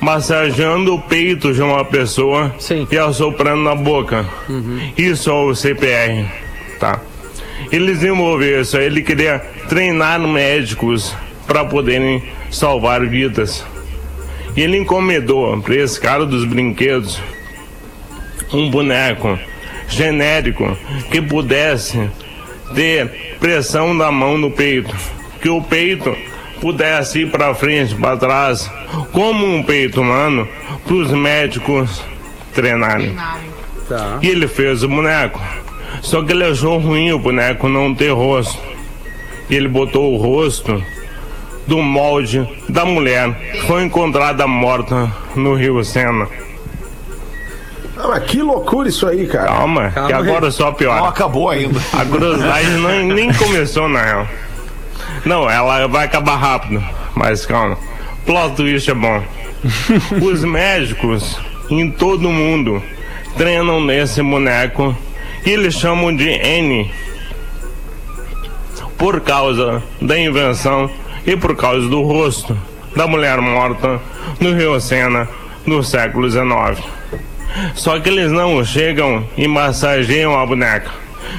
[0.00, 2.54] massageando o peito de uma pessoa
[2.90, 4.26] e assoprando na boca.
[4.96, 6.26] Isso é o CPR,
[6.78, 7.00] tá?
[7.72, 9.38] Ele desenvolveu isso, ele queria
[9.68, 11.16] treinar médicos
[11.46, 13.64] para poderem salvar vidas.
[14.56, 17.20] E ele encomendou para esse cara dos brinquedos
[18.52, 19.38] um boneco
[19.88, 20.76] genérico
[21.10, 22.10] que pudesse
[22.74, 24.94] ter pressão da mão no peito,
[25.40, 26.16] que o peito
[26.60, 28.70] pudesse ir para frente, para trás,
[29.12, 30.48] como um peito humano,
[30.84, 32.02] para os médicos
[32.54, 33.14] treinarem.
[33.88, 34.18] Tá.
[34.22, 35.40] E ele fez o boneco.
[36.02, 38.60] Só que ele achou ruim o boneco não ter rosto.
[39.48, 40.82] E ele botou o rosto
[41.66, 46.28] do molde da mulher que foi encontrada morta no Rio Sena.
[47.98, 49.46] Ah, mas que loucura isso aí, cara.
[49.46, 51.00] Calma, que agora só piora.
[51.00, 51.80] Não acabou ainda.
[51.92, 54.28] A curiosidade não, nem começou, na real.
[55.24, 56.82] Não, ela vai acabar rápido,
[57.14, 57.78] mas calma.
[58.24, 59.22] Plot twist é bom.
[60.22, 61.38] Os médicos
[61.70, 62.82] em todo mundo
[63.36, 64.96] treinam nesse boneco
[65.44, 66.90] e eles chamam de N
[68.98, 70.90] por causa da invenção
[71.26, 72.56] e por causa do rosto
[72.94, 74.00] da mulher morta
[74.40, 75.28] no Rio Sena
[75.66, 76.82] no século XIX.
[77.74, 80.90] Só que eles não chegam e massageiam a boneca.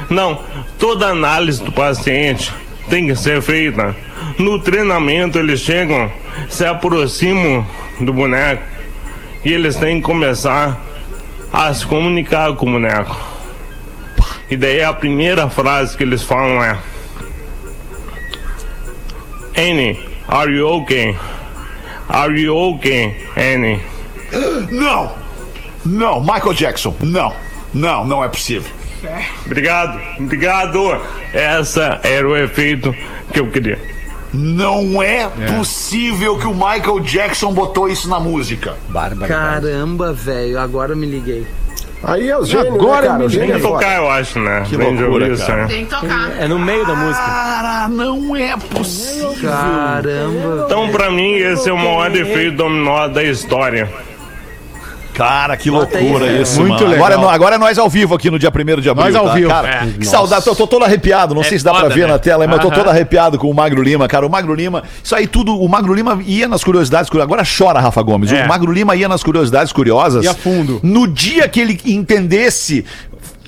[0.09, 0.39] Não,
[0.77, 2.53] toda análise do paciente
[2.89, 3.95] tem que ser feita.
[4.37, 6.11] No treinamento eles chegam,
[6.49, 7.65] se aproximam
[7.99, 8.63] do boneco
[9.43, 10.79] e eles têm que começar
[11.51, 13.17] a se comunicar com o boneco.
[14.49, 16.77] E daí a primeira frase que eles falam é
[19.57, 19.97] Annie,
[20.27, 21.17] are you okay?
[22.07, 23.81] Are you okay, Annie?
[24.71, 25.11] Não!
[25.83, 27.33] Não, Michael Jackson, não.
[27.73, 28.71] Não, não é possível.
[29.45, 31.01] Obrigado, obrigado.
[31.33, 32.93] Essa era o efeito
[33.33, 33.79] que eu queria.
[34.31, 35.27] Não é,
[35.57, 38.77] possível que o Michael Jackson botou isso na música.
[38.89, 39.27] Bárbara.
[39.27, 41.47] Caramba, velho, agora eu me liguei.
[42.03, 43.19] Aí é o gênio, Agora né, cara?
[43.19, 43.79] me O gênio Tem é que foda.
[43.79, 44.63] tocar, eu acho, né?
[44.67, 45.61] Que de loucura, isso, cara.
[45.63, 45.67] né?
[45.67, 46.31] Tem que tocar.
[46.39, 47.25] É no meio da música.
[47.25, 49.33] Cara, não é possível.
[49.41, 50.63] Caramba.
[50.65, 53.89] Então, pra mim, esse é o maior efeito dominó da história.
[55.17, 56.87] Cara, que loucura isso, Muito mano.
[56.91, 57.05] legal.
[57.07, 59.05] Agora, é agora é nós ao vivo aqui no dia 1 de abril.
[59.05, 59.33] Nós ao tá?
[59.33, 59.49] vivo.
[59.49, 59.87] Cara, É.
[59.99, 60.45] que saudade.
[60.45, 61.33] Tô, tô todo arrepiado.
[61.33, 62.07] Não É sei se dá pra foda, ver né?
[62.13, 62.77] na tela, mas eu tô Aham.
[62.77, 64.25] todo arrepiado com o Magro Lima, cara.
[64.25, 65.59] O Magro Lima, isso aí tudo.
[65.59, 67.09] O Magro Lima ia nas curiosidades.
[67.09, 67.27] curiosas.
[67.27, 68.31] Agora chora, Rafa Gomes.
[68.31, 68.45] É.
[68.45, 70.23] O Magro Lima ia nas curiosidades curiosas.
[70.23, 70.79] Ia fundo.
[70.83, 72.85] No dia que ele entendesse.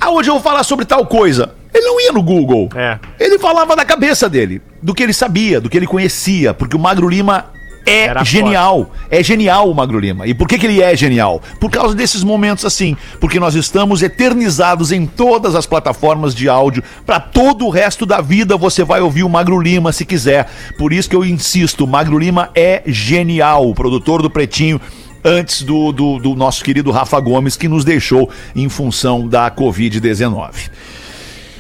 [0.02, 1.52] Ah, hoje eu vou falar sobre tal coisa.
[1.74, 2.68] Ele não ia no Google.
[2.76, 2.98] É.
[3.20, 6.80] Ele falava da cabeça dele, do que ele sabia, do que ele conhecia, porque o
[6.80, 7.46] Magro Lima
[7.90, 8.92] é Era genial.
[9.10, 10.28] É genial o Magro Lima.
[10.28, 11.42] E por que, que ele é genial?
[11.60, 12.96] Por causa desses momentos assim.
[13.20, 16.84] Porque nós estamos eternizados em todas as plataformas de áudio.
[17.06, 20.48] Para todo o resto da vida você vai ouvir o Magro Lima se quiser.
[20.78, 23.68] Por isso que eu insisto: o Magro Lima é genial.
[23.68, 24.80] O produtor do Pretinho.
[25.22, 30.70] Antes do, do, do nosso querido Rafa Gomes, que nos deixou em função da Covid-19.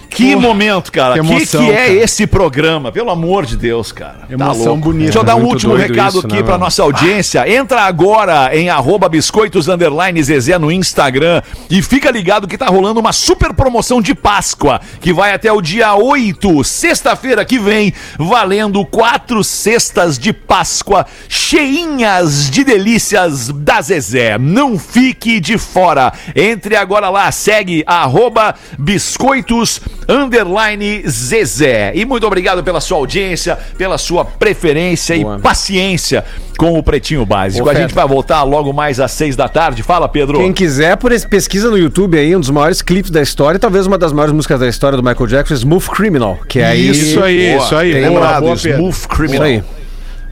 [0.10, 1.14] Que Pô, momento, cara.
[1.14, 1.93] que Que, que, emoção, é cara.
[1.93, 2.91] esse programa?
[2.91, 4.20] Pelo amor de Deus, cara.
[4.28, 4.82] Tá Emoção louco.
[4.82, 5.03] bonita.
[5.05, 6.64] Deixa eu dar um último recado isso, aqui né, pra mano?
[6.66, 7.47] nossa audiência.
[7.49, 12.99] Entra agora em arroba biscoitos underline Zezé no Instagram e fica ligado que tá rolando
[12.99, 18.84] uma super promoção de Páscoa que vai até o dia 8, sexta-feira que vem, valendo
[18.86, 24.38] quatro cestas de Páscoa cheinhas de delícias da Zezé.
[24.39, 26.12] Não fique de fora.
[26.36, 31.91] Entre agora lá, segue arroba biscoitos underline Zezé.
[31.93, 35.38] E muito obrigado pela sua audiência, pela sua preferência Boa.
[35.38, 36.26] e paciência
[36.57, 37.68] com o Pretinho Básico.
[37.68, 39.84] Ô, A gente vai voltar logo mais às seis da tarde.
[39.84, 40.39] Fala, Pedro.
[40.39, 43.86] Quem quiser, por esse, pesquisa no YouTube aí, um dos maiores clipes da história, talvez
[43.86, 46.89] uma das maiores músicas da história do Michael Jackson, Smooth Criminal, que é aí...
[46.89, 47.64] Isso aí, Boa.
[47.64, 47.93] isso aí.
[47.93, 48.55] Bem Boa, lembrado, boa.
[48.55, 49.47] Smooth Criminal.
[49.47, 49.78] Isso aí.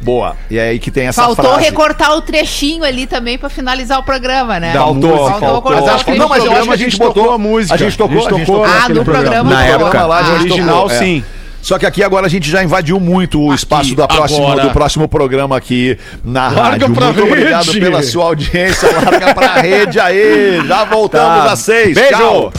[0.01, 0.35] Boa.
[0.49, 1.63] E é aí que tem essa Faltou frase.
[1.65, 4.71] recortar o trechinho ali também pra finalizar o programa, né?
[4.73, 5.71] Faltou, Faltou faltou.
[5.73, 7.73] Mas acho que Não, mas eu acho que a gente tocou a música.
[7.73, 10.05] A gente tocou, A gente tocou Ah, no programa Na época.
[10.05, 10.99] lá, gente Original, tocou, é.
[10.99, 11.23] sim.
[11.59, 14.67] Só que aqui agora a gente já invadiu muito o espaço da próxima, agora.
[14.67, 16.93] do próximo programa aqui na Larga rádio.
[16.93, 17.79] pra Muito obrigado rede.
[17.81, 18.89] pela sua audiência.
[18.93, 20.61] Larga pra rede aí.
[20.65, 21.51] Já voltamos Tá.
[21.51, 21.95] às seis.
[21.95, 22.09] Beijo.
[22.17, 22.53] Tchau.